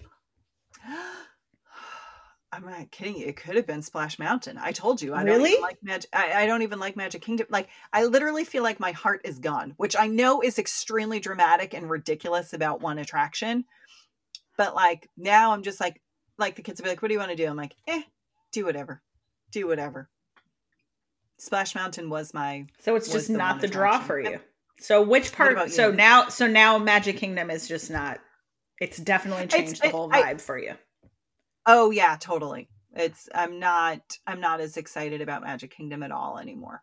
I'm 2.52 2.64
not 2.64 2.92
kidding 2.92 3.18
you. 3.18 3.26
It 3.26 3.36
could 3.36 3.56
have 3.56 3.66
been 3.66 3.82
Splash 3.82 4.20
Mountain. 4.20 4.60
I 4.62 4.72
told 4.72 5.02
you. 5.02 5.16
I 5.16 5.24
don't 5.24 5.38
Really? 5.38 5.54
even 5.54 5.62
like 5.64 5.80
Magic. 5.82 6.10
I, 6.14 6.44
I 6.44 6.46
don't 6.46 6.62
even 6.62 6.80
like 6.80 6.96
Magic 6.96 7.24
Kingdom. 7.24 7.48
Like 7.50 7.68
I 7.92 8.06
literally 8.06 8.44
feel 8.44 8.62
like 8.62 8.80
my 8.80 8.92
heart 8.92 9.22
is 9.26 9.40
gone, 9.40 9.74
which 9.78 9.96
I 9.98 10.06
know 10.06 10.42
is 10.42 10.60
extremely 10.60 11.20
dramatic 11.20 11.74
and 11.74 11.90
ridiculous 11.90 12.54
about 12.54 12.80
one 12.80 13.00
attraction. 13.00 13.66
But 14.56 14.76
like 14.76 15.10
now, 15.18 15.52
I'm 15.52 15.64
just 15.64 15.80
like, 15.82 16.00
like 16.38 16.56
the 16.56 16.62
kids 16.62 16.80
will 16.80 16.86
be 16.86 16.92
like, 16.92 17.02
"What 17.02 17.08
do 17.08 17.16
you 17.16 17.20
want 17.20 17.32
to 17.32 17.36
do?" 17.36 17.48
I'm 17.48 17.58
like, 17.58 17.76
"Eh, 17.88 18.04
do 18.52 18.66
whatever, 18.66 19.02
do 19.52 19.68
whatever." 19.68 20.10
Splash 21.40 21.74
Mountain 21.74 22.10
was 22.12 22.36
my 22.36 22.68
So 22.82 22.96
it's 22.96 23.12
just 23.12 23.32
not 23.32 23.62
the 23.62 23.68
draw 23.68 24.00
for 24.00 24.20
you. 24.20 24.40
So 24.80 25.02
which 25.02 25.32
part? 25.32 25.72
So 25.72 25.92
now, 25.92 26.28
so 26.30 26.48
now 26.48 26.78
Magic 26.78 27.18
Kingdom 27.18 27.50
is 27.50 27.68
just 27.68 27.90
not. 27.90 28.20
It's 28.82 28.98
definitely 28.98 29.48
changed 29.48 29.82
the 29.82 29.88
it- 29.88 29.92
whole 29.92 30.10
I- 30.14 30.34
vibe 30.34 30.42
for 30.42 30.58
you. 30.58 30.74
Oh 31.66 31.92
yeah, 31.92 32.18
totally. 32.20 32.70
It's 32.94 33.28
I'm 33.34 33.60
not 33.60 34.00
I'm 34.28 34.40
not 34.40 34.62
as 34.62 34.78
excited 34.78 35.22
about 35.22 35.44
Magic 35.44 35.72
Kingdom 35.76 36.04
at 36.04 36.12
all 36.12 36.38
anymore. 36.38 36.82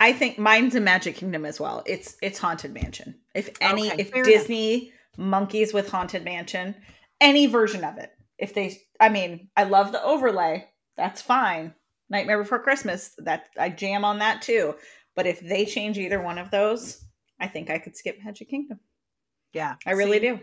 I 0.00 0.12
think 0.12 0.38
mine's 0.38 0.74
a 0.74 0.80
Magic 0.80 1.16
Kingdom 1.16 1.44
as 1.44 1.60
well. 1.60 1.82
It's 1.86 2.16
it's 2.22 2.38
Haunted 2.38 2.74
Mansion. 2.74 3.14
If 3.34 3.50
any, 3.60 3.88
Okay, 3.92 4.02
if 4.02 4.10
fair 4.10 4.22
enough. 4.24 4.32
Disney 4.32 4.92
monkeys 5.16 5.72
with 5.72 5.88
Haunted 5.90 6.24
Mansion, 6.24 6.74
any 7.20 7.46
version 7.46 7.84
of 7.84 7.96
it. 7.98 8.10
If 8.38 8.52
they, 8.52 8.78
I 9.00 9.08
mean, 9.08 9.48
I 9.56 9.64
love 9.64 9.92
the 9.92 10.02
overlay. 10.02 10.66
That's 10.98 11.22
fine. 11.22 11.74
Nightmare 12.10 12.38
Before 12.42 12.58
Christmas. 12.58 13.12
That 13.18 13.48
I 13.58 13.70
jam 13.70 14.04
on 14.04 14.18
that 14.18 14.42
too. 14.42 14.74
But 15.16 15.26
if 15.26 15.40
they 15.40 15.64
change 15.64 15.98
either 15.98 16.20
one 16.22 16.38
of 16.38 16.50
those, 16.50 17.02
I 17.40 17.48
think 17.48 17.70
I 17.70 17.78
could 17.78 17.96
skip 17.96 18.18
Magic 18.24 18.48
Kingdom. 18.48 18.78
Yeah, 19.52 19.76
I 19.86 19.92
really 19.92 20.20
see? 20.20 20.26
do. 20.26 20.40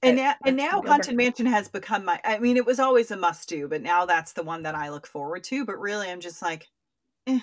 And 0.00 0.16
now, 0.16 0.34
and 0.46 0.56
now 0.56 0.80
Haunted. 0.80 1.16
Mansion 1.16 1.46
has 1.46 1.68
become 1.68 2.04
my. 2.04 2.20
I 2.24 2.38
mean, 2.38 2.56
it 2.56 2.64
was 2.64 2.78
always 2.78 3.10
a 3.10 3.16
must 3.16 3.48
do, 3.48 3.66
but 3.66 3.82
now 3.82 4.06
that's 4.06 4.32
the 4.32 4.44
one 4.44 4.62
that 4.62 4.76
I 4.76 4.90
look 4.90 5.08
forward 5.08 5.42
to. 5.44 5.64
But 5.64 5.80
really, 5.80 6.08
I'm 6.08 6.20
just 6.20 6.40
like, 6.40 6.68
eh, 7.26 7.40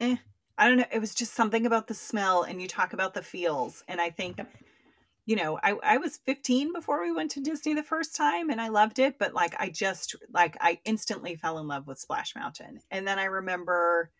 eh. 0.00 0.16
I 0.58 0.68
don't 0.68 0.76
know. 0.76 0.84
It 0.92 1.00
was 1.00 1.14
just 1.14 1.32
something 1.32 1.64
about 1.64 1.86
the 1.88 1.94
smell, 1.94 2.42
and 2.42 2.60
you 2.60 2.68
talk 2.68 2.92
about 2.92 3.14
the 3.14 3.22
feels, 3.22 3.82
and 3.88 4.00
I 4.02 4.10
think, 4.10 4.38
Yep. 4.38 4.52
you 5.24 5.36
know, 5.36 5.58
I 5.62 5.72
I 5.82 5.96
was 5.96 6.18
15 6.18 6.74
before 6.74 7.02
we 7.02 7.12
went 7.12 7.30
to 7.32 7.40
Disney 7.40 7.72
the 7.74 7.82
first 7.82 8.14
time, 8.14 8.50
and 8.50 8.60
I 8.60 8.68
loved 8.68 8.98
it. 8.98 9.18
But 9.18 9.32
like, 9.32 9.54
I 9.58 9.70
just 9.70 10.14
like 10.32 10.56
I 10.60 10.80
instantly 10.84 11.36
fell 11.36 11.58
in 11.58 11.66
love 11.68 11.86
with 11.86 11.98
Splash 11.98 12.34
Mountain, 12.36 12.80
and 12.90 13.08
then 13.08 13.18
I 13.18 13.24
remember 13.24 14.10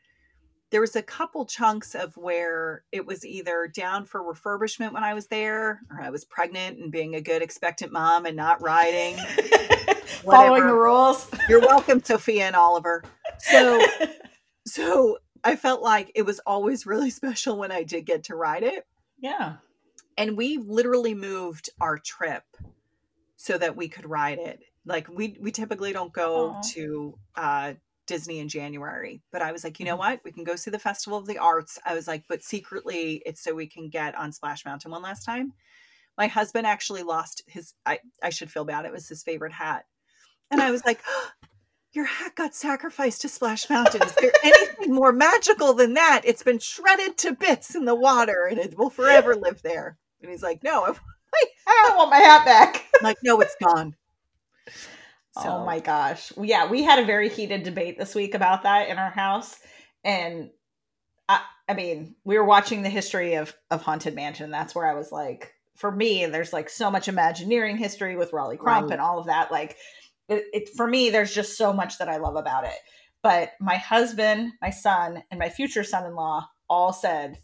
there 0.73 0.81
was 0.81 0.97
a 0.97 1.03
couple 1.03 1.45
chunks 1.45 1.95
of 1.95 2.17
where 2.17 2.83
it 2.93 3.07
was 3.07 3.27
either 3.27 3.71
down 3.73 4.07
for 4.07 4.23
refurbishment 4.23 4.95
when 4.95 5.05
I 5.05 5.13
was 5.13 5.27
there, 5.27 5.83
or 5.91 6.01
I 6.01 6.09
was 6.09 6.25
pregnant 6.25 6.79
and 6.79 6.91
being 6.91 7.15
a 7.15 7.21
good 7.21 7.43
expectant 7.43 7.93
mom 7.93 8.25
and 8.25 8.35
not 8.35 8.63
riding. 8.63 9.17
Following 10.25 10.67
the 10.67 10.73
rules. 10.73 11.31
You're 11.47 11.61
welcome, 11.61 12.03
Sophia 12.03 12.47
and 12.47 12.57
Oliver. 12.57 13.05
So, 13.39 13.85
so 14.67 15.19
I 15.45 15.57
felt 15.57 15.83
like 15.83 16.11
it 16.15 16.23
was 16.23 16.41
always 16.47 16.87
really 16.87 17.11
special 17.21 17.59
when 17.59 17.71
I 17.71 17.83
did 17.83 18.07
get 18.07 18.25
to 18.25 18.35
ride 18.35 18.63
it. 18.63 18.87
yeah. 19.21 19.57
And 20.19 20.37
we 20.37 20.59
literally 20.59 21.15
moved 21.15 21.71
our 21.81 21.97
trip 21.99 22.45
so 23.37 23.57
that 23.57 23.77
we 23.77 23.89
could 23.89 24.09
ride 24.09 24.39
it. 24.39 24.61
Like 24.85 25.09
we 25.09 25.39
we 25.41 25.51
typically 25.51 25.93
don't 25.95 26.13
go 26.13 26.51
Aw. 26.51 26.61
to 26.75 27.19
uh 27.35 27.73
Disney 28.07 28.39
in 28.41 28.49
January, 28.49 29.23
but 29.31 29.43
I 29.43 29.53
was 29.53 29.65
like, 29.65 29.79
you 29.79 29.87
know 29.87 29.95
Mhm. 29.97 29.99
what? 30.01 30.21
We 30.25 30.33
can 30.33 30.45
go 30.45 30.57
see 30.57 30.71
the 30.71 30.79
Festival 30.79 31.19
of 31.19 31.27
the 31.27 31.39
Arts. 31.39 31.79
I 31.85 31.95
was 31.95 32.07
like, 32.09 32.25
but 32.29 32.43
secretly 32.43 33.23
it's 33.25 33.43
so 33.43 33.55
we 33.55 33.67
can 33.67 33.89
get 33.89 34.15
on 34.17 34.33
Splash 34.33 34.65
Mountain 34.65 34.91
one 34.91 35.03
last 35.03 35.25
time. 35.25 35.53
My 36.19 36.27
husband 36.27 36.67
actually 36.67 37.03
lost 37.05 37.43
his 37.47 37.75
I 37.87 38.01
I 38.23 38.31
should 38.31 38.51
feel 38.51 38.65
bad. 38.65 38.85
It 38.85 38.93
was 38.93 39.09
his 39.09 39.23
favorite 39.23 39.53
hat. 39.53 39.87
And 40.51 40.61
I 40.61 40.71
was 40.71 40.85
like, 40.85 41.01
your 41.93 42.05
hat 42.07 42.35
got 42.35 42.55
sacrificed 42.55 43.23
to 43.23 43.29
Splash 43.29 43.69
Mountain. 43.71 44.03
Is 44.03 44.15
there 44.17 44.33
anything 44.43 44.93
more 44.95 45.13
magical 45.13 45.73
than 45.75 45.95
that? 45.95 46.23
It's 46.25 46.43
been 46.43 46.59
shredded 46.59 47.17
to 47.19 47.33
bits 47.33 47.75
in 47.75 47.85
the 47.85 47.95
water 47.95 48.47
and 48.51 48.59
it 48.59 48.77
will 48.77 48.91
forever 48.91 49.35
live 49.37 49.63
there. 49.63 49.97
And 50.21 50.31
he's 50.31 50.43
like, 50.43 50.63
no, 50.65 50.85
I'm 50.87 50.97
I 51.67 51.95
want 51.97 52.11
my 52.11 52.19
hat 52.19 52.45
back. 52.45 52.87
like, 53.03 53.17
no, 53.23 53.41
it's 53.41 53.57
gone. 53.63 53.95
Oh 55.37 55.65
my 55.65 55.81
gosh. 55.81 56.33
Yeah, 56.41 56.69
we 56.69 56.83
had 56.83 56.99
a 56.99 57.07
very 57.07 57.29
heated 57.29 57.63
debate 57.63 57.99
this 57.99 58.15
week 58.15 58.35
about 58.35 58.65
that 58.65 58.89
in 58.89 58.99
our 58.99 59.11
house. 59.11 59.59
And 60.05 60.51
I 61.29 61.41
I 61.69 61.75
mean, 61.75 62.17
we 62.25 62.37
were 62.37 62.45
watching 62.45 62.83
the 62.83 62.91
history 62.91 63.35
of 63.35 63.55
of 63.71 63.83
Haunted 63.83 64.15
Mansion. 64.15 64.51
That's 64.51 64.75
where 64.75 64.87
I 64.87 64.95
was 64.95 65.11
like, 65.13 65.55
for 65.77 65.91
me, 65.91 66.27
there's 66.27 66.53
like 66.53 66.69
so 66.69 66.91
much 66.91 67.09
Imagineering 67.09 67.77
history 67.79 68.17
with 68.17 68.33
Rolly 68.33 68.57
Crump 68.57 68.85
Right. 68.89 68.93
and 68.93 69.01
all 69.01 69.19
of 69.19 69.27
that. 69.27 69.51
Like 69.51 69.77
it, 70.29 70.45
it 70.53 70.69
for 70.77 70.87
me, 70.87 71.11
there's 71.11 71.35
just 71.35 71.57
so 71.57 71.73
much 71.73 71.99
that 71.99 72.09
I 72.09 72.19
love 72.19 72.37
about 72.37 72.65
it. 72.65 72.79
But 73.23 73.53
my 73.61 73.77
husband, 73.77 74.53
my 74.61 74.71
son, 74.71 75.23
and 75.31 75.39
my 75.39 75.49
future 75.49 75.85
son-in-law 75.85 76.47
all 76.69 76.93
said 76.93 77.39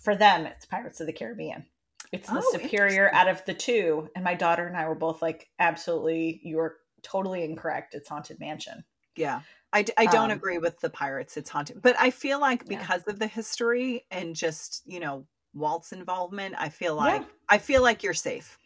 for 0.00 0.14
them 0.16 0.46
it's 0.46 0.64
Pirates 0.66 1.00
of 1.00 1.06
the 1.06 1.12
Caribbean. 1.12 1.66
It's 2.12 2.28
the 2.28 2.38
Oh, 2.38 2.52
superior 2.52 3.12
out 3.14 3.28
of 3.28 3.44
the 3.46 3.54
two. 3.54 4.08
And 4.14 4.24
my 4.24 4.34
daughter 4.34 4.66
and 4.66 4.76
I 4.76 4.86
were 4.88 4.94
both 4.94 5.22
like, 5.22 5.48
absolutely, 5.58 6.40
you're 6.44 6.76
totally 7.02 7.44
incorrect. 7.44 7.94
It's 7.94 8.08
Haunted 8.08 8.40
Mansion. 8.40 8.84
Yeah. 9.16 9.40
I, 9.72 9.84
I 9.96 10.06
don't 10.06 10.30
Um, 10.30 10.36
agree 10.36 10.58
with 10.58 10.80
the 10.80 10.90
pirates. 10.90 11.36
It's 11.36 11.48
haunted. 11.50 11.80
But 11.82 11.96
I 11.98 12.10
feel 12.10 12.40
like 12.40 12.64
Yeah. 12.66 12.78
because 12.78 13.04
of 13.04 13.18
the 13.18 13.26
history 13.26 14.04
and 14.10 14.36
just, 14.36 14.82
you 14.84 15.00
know, 15.00 15.26
Walt's 15.54 15.92
involvement, 15.92 16.54
I 16.58 16.68
feel 16.68 16.96
Yeah. 16.96 17.02
like 17.02 17.22
I 17.48 17.58
feel 17.58 17.82
like 17.82 18.02
you're 18.02 18.14
safe. 18.14 18.58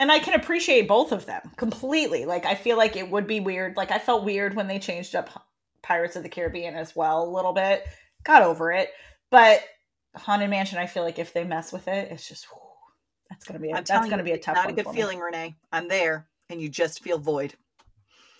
And 0.00 0.10
I 0.10 0.18
can 0.18 0.34
appreciate 0.34 0.88
both 0.88 1.12
of 1.12 1.26
them 1.26 1.52
completely. 1.56 2.24
Like, 2.24 2.46
I 2.46 2.56
feel 2.56 2.76
like 2.76 2.96
it 2.96 3.08
would 3.10 3.26
be 3.28 3.38
weird. 3.40 3.76
Like, 3.76 3.92
I 3.92 3.98
felt 3.98 4.24
weird 4.24 4.54
when 4.54 4.66
they 4.66 4.78
changed 4.80 5.14
up 5.14 5.44
Pirates 5.82 6.16
of 6.16 6.22
the 6.24 6.28
Caribbean 6.28 6.74
as 6.74 6.96
well 6.96 7.22
a 7.22 7.30
little 7.30 7.52
bit. 7.52 7.86
Got 8.24 8.42
over 8.42 8.72
it. 8.72 8.90
But 9.30 9.62
Haunted 10.16 10.50
Mansion, 10.50 10.78
I 10.78 10.86
feel 10.86 11.04
like 11.04 11.18
if 11.20 11.32
they 11.32 11.44
mess 11.44 11.72
with 11.72 11.86
it, 11.86 12.10
it's 12.10 12.28
just, 12.28 12.46
whew, 12.46 12.60
that's 13.30 13.44
going 13.44 13.54
to 13.54 13.60
be 13.62 13.68
a, 13.70 13.76
I'm 13.76 13.84
that's 13.84 14.08
to 14.08 14.16
you, 14.16 14.22
be 14.22 14.32
a 14.32 14.38
tough 14.38 14.56
Not 14.56 14.64
one 14.66 14.74
a 14.74 14.76
good 14.76 14.84
for 14.86 14.92
me. 14.92 14.96
feeling, 15.00 15.18
Renee. 15.20 15.54
I'm 15.72 15.86
there 15.88 16.26
and 16.54 16.62
you 16.62 16.68
just 16.70 17.02
feel 17.02 17.18
void. 17.18 17.52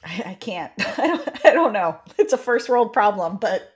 I, 0.04 0.22
I 0.26 0.34
can't. 0.34 0.72
I 0.98 1.06
don't, 1.08 1.46
I 1.46 1.50
don't 1.52 1.72
know. 1.72 1.98
It's 2.18 2.32
a 2.32 2.38
first 2.38 2.68
world 2.68 2.92
problem, 2.92 3.36
but 3.38 3.70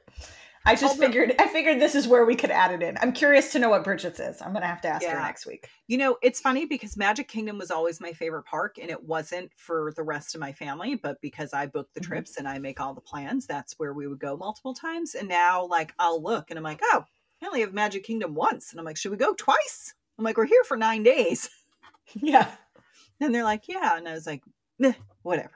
I 0.65 0.75
just 0.75 0.85
Although- 0.85 1.07
figured 1.07 1.35
I 1.39 1.49
figured 1.49 1.81
this 1.81 1.95
is 1.95 2.07
where 2.07 2.25
we 2.27 2.37
could 2.37 2.51
add 2.51 2.71
it 2.73 2.83
in. 2.83 2.97
I'm 3.01 3.13
curious 3.13 3.53
to 3.53 3.59
know 3.59 3.71
what 3.71 3.85
Bridget's 3.85 4.21
is. 4.21 4.41
I'm 4.43 4.53
gonna 4.53 4.67
have 4.67 4.81
to 4.83 4.89
ask 4.89 5.05
her 5.07 5.19
next 5.19 5.47
week. 5.47 5.69
You 5.87 5.97
know, 5.99 6.17
it's 6.23 6.41
funny 6.41 6.67
because 6.67 6.97
Magic 6.97 7.27
Kingdom 7.29 7.59
was 7.59 7.71
always 7.71 8.01
my 8.01 8.13
favorite 8.13 8.45
park, 8.45 8.77
and 8.81 8.91
it 8.91 9.03
wasn't 9.03 9.51
for 9.57 9.93
the 9.97 10.03
rest 10.03 10.35
of 10.35 10.41
my 10.41 10.53
family, 10.53 10.95
but 10.95 11.21
because 11.23 11.53
I 11.55 11.67
booked 11.67 11.95
the 11.95 12.01
Mhm. 12.01 12.05
trips 12.09 12.37
and 12.37 12.47
I 12.47 12.59
make 12.59 12.81
all 12.81 12.93
the 12.95 13.01
plans, 13.01 13.47
that's 13.47 13.79
where 13.79 13.93
we 13.95 14.07
would 14.07 14.21
go 14.21 14.37
multiple 14.37 14.75
times. 14.75 15.15
And 15.15 15.29
now, 15.29 15.65
like, 15.67 15.95
I'll 15.99 16.23
look 16.23 16.51
and 16.51 16.59
I'm 16.59 16.65
like, 16.65 16.81
oh, 16.85 17.05
I 17.43 17.47
only 17.47 17.61
have 17.63 17.73
Magic 17.73 18.05
Kingdom 18.05 18.35
once. 18.35 18.71
And 18.71 18.79
I'm 18.79 18.85
like, 18.85 18.97
should 18.99 19.13
we 19.13 19.17
go 19.17 19.33
twice? 19.35 19.95
I'm 20.19 20.25
like, 20.25 20.37
we're 20.37 20.45
here 20.47 20.65
for 20.65 20.77
nine 20.77 21.03
days. 21.03 21.49
Yeah. 22.15 22.51
And 23.21 23.35
they're 23.35 23.45
like, 23.45 23.69
yeah. 23.69 23.97
And 23.97 24.09
I 24.09 24.13
was 24.13 24.27
like, 24.27 24.43
"Meh, 24.79 24.93
whatever. 25.23 25.51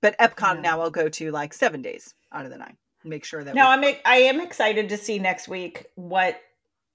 But 0.00 0.18
Epcot 0.18 0.56
Yeah. 0.56 0.60
now 0.60 0.80
I'll 0.80 0.90
go 0.90 1.08
to 1.08 1.30
like 1.30 1.52
seven 1.52 1.82
days 1.82 2.14
out 2.32 2.44
of 2.44 2.50
the 2.50 2.58
nine. 2.58 2.76
Make 3.04 3.24
sure 3.24 3.44
that 3.44 3.54
Now 3.54 3.76
we- 3.78 3.88
I'm 3.88 3.96
I 4.04 4.16
am 4.16 4.40
excited 4.40 4.88
to 4.88 4.96
see 4.96 5.18
next 5.18 5.46
week 5.48 5.86
what 5.94 6.40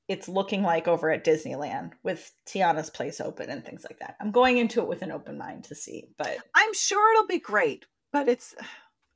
it's 0.08 0.28
looking 0.28 0.62
like 0.64 0.88
over 0.88 1.10
at 1.10 1.24
Disneyland 1.24 1.92
with 2.04 2.32
Tiana's 2.46 2.90
place 2.90 3.22
open 3.22 3.50
and 3.50 3.64
things 3.64 3.86
like 3.90 4.00
that. 4.00 4.18
I'm 4.20 4.32
going 4.32 4.58
into 4.58 4.82
it 4.82 4.88
with 4.88 5.04
an 5.04 5.12
open 5.12 5.38
mind 5.38 5.64
to 5.66 5.76
see, 5.76 6.10
but 6.18 6.38
I'm 6.54 6.74
sure 6.74 7.14
it'll 7.14 7.28
be 7.28 7.40
great. 7.40 7.86
But 8.12 8.28
it's, 8.28 8.54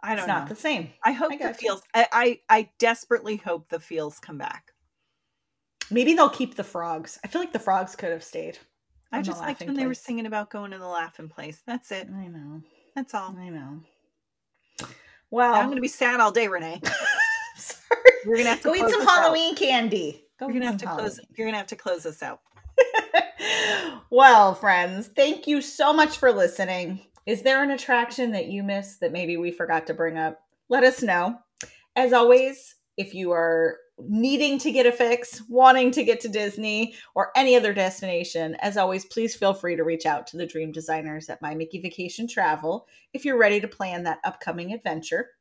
I 0.02 0.10
don't 0.12 0.20
it's 0.20 0.28
not 0.28 0.44
know. 0.48 0.56
the 0.56 0.62
same. 0.62 0.90
I 1.04 1.12
hope 1.12 1.34
I 1.34 1.38
the 1.38 1.54
feels. 1.54 1.82
I, 1.94 2.08
I 2.14 2.40
I 2.50 2.70
desperately 2.80 3.36
hope 3.38 3.68
the 3.70 3.80
feels 3.80 4.20
come 4.20 4.38
back. 4.38 4.72
Maybe 5.92 6.14
they'll 6.14 6.30
keep 6.30 6.56
the 6.56 6.64
frogs. 6.64 7.20
I 7.24 7.28
feel 7.28 7.42
like 7.42 7.54
the 7.54 7.60
frogs 7.60 7.96
could 7.96 8.12
have 8.12 8.24
stayed. 8.24 8.58
I 9.12 9.22
just 9.22 9.40
liked 9.40 9.64
when 9.64 9.76
they 9.76 9.88
were 9.88 9.94
singing 9.94 10.26
about 10.26 10.50
going 10.50 10.72
to 10.72 10.78
the 10.78 10.88
laughing 10.88 11.30
place. 11.30 11.62
That's 11.66 11.92
it. 11.92 12.08
I 12.14 12.28
know. 12.28 12.62
That's 12.96 13.14
all. 13.14 13.36
I 13.38 13.50
know. 13.50 13.82
Well, 15.32 15.54
I'm 15.54 15.70
gonna 15.70 15.82
be 15.82 15.88
sad 15.88 16.20
all 16.20 16.32
day, 16.32 16.48
Renee. 16.48 16.82
sorry. 17.58 18.02
You're 18.26 18.38
gonna 18.38 18.50
have 18.50 18.62
to 18.62 18.70
Go 18.70 18.76
eat 18.76 18.90
some 18.90 19.02
us 19.02 19.08
out. 19.08 19.24
Halloween 19.24 19.56
candy. 19.56 20.26
Go 20.40 20.48
You're 20.48 20.54
gonna 20.54 20.66
have 20.68 20.78
to 20.78 20.86
some 20.86 20.98
close. 20.98 21.18
Halloween. 21.18 21.36
You're 21.38 21.48
gonna 21.48 21.58
have 21.58 21.68
to 21.68 21.76
close 21.76 22.06
us 22.06 22.24
out. 22.24 22.42
well, 24.10 24.54
friends, 24.54 25.08
thank 25.08 25.48
you 25.48 25.62
so 25.62 25.94
much 25.94 26.18
for 26.18 26.32
listening. 26.32 27.00
Is 27.26 27.42
there 27.42 27.64
an 27.64 27.72
attraction 27.72 28.32
that 28.32 28.48
you 28.48 28.64
missed 28.64 29.00
that 29.00 29.12
maybe 29.12 29.38
we 29.38 29.52
forgot 29.52 29.88
to 29.88 29.94
bring 29.94 30.18
up? 30.18 30.40
Let 30.70 30.84
us 30.84 31.02
know. 31.02 31.38
As 31.96 32.14
always, 32.14 32.76
if 32.98 33.14
you 33.14 33.32
are 33.32 33.78
needing 34.00 34.58
to 34.60 34.72
get 34.72 34.86
a 34.86 34.92
fix, 34.92 35.42
wanting 35.48 35.92
to 35.92 36.04
get 36.04 36.20
to 36.22 36.28
Disney 36.28 36.96
or 37.14 37.32
any 37.36 37.56
other 37.56 37.74
destination, 37.74 38.56
as 38.56 38.78
always, 38.78 39.06
please 39.06 39.36
feel 39.36 39.54
free 39.54 39.76
to 39.76 39.84
reach 39.84 40.06
out 40.06 40.28
to 40.28 40.38
the 40.38 40.46
dream 40.46 40.72
designers 40.72 41.30
at 41.30 41.42
My 41.42 41.56
Mickey 41.56 41.80
Vacation 41.80 42.28
Travel 42.28 42.88
if 43.14 43.24
you're 43.24 43.38
ready 43.38 43.60
to 43.62 43.68
plan 43.68 44.04
that 44.04 44.20
upcoming 44.24 44.74
adventure. 44.74 45.32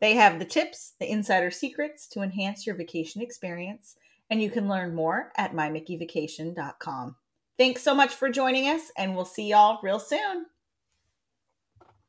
They 0.00 0.14
have 0.14 0.38
the 0.38 0.44
tips, 0.44 0.94
the 1.00 1.10
insider 1.10 1.50
secrets 1.50 2.06
to 2.08 2.22
enhance 2.22 2.66
your 2.66 2.76
vacation 2.76 3.22
experience, 3.22 3.96
and 4.30 4.42
you 4.42 4.50
can 4.50 4.68
learn 4.68 4.94
more 4.94 5.32
at 5.36 5.54
mymickeyvacation.com. 5.54 7.16
Thanks 7.56 7.82
so 7.82 7.94
much 7.94 8.14
for 8.14 8.28
joining 8.30 8.68
us, 8.68 8.92
and 8.96 9.16
we'll 9.16 9.24
see 9.24 9.48
y'all 9.48 9.80
real 9.82 9.98
soon. 9.98 10.46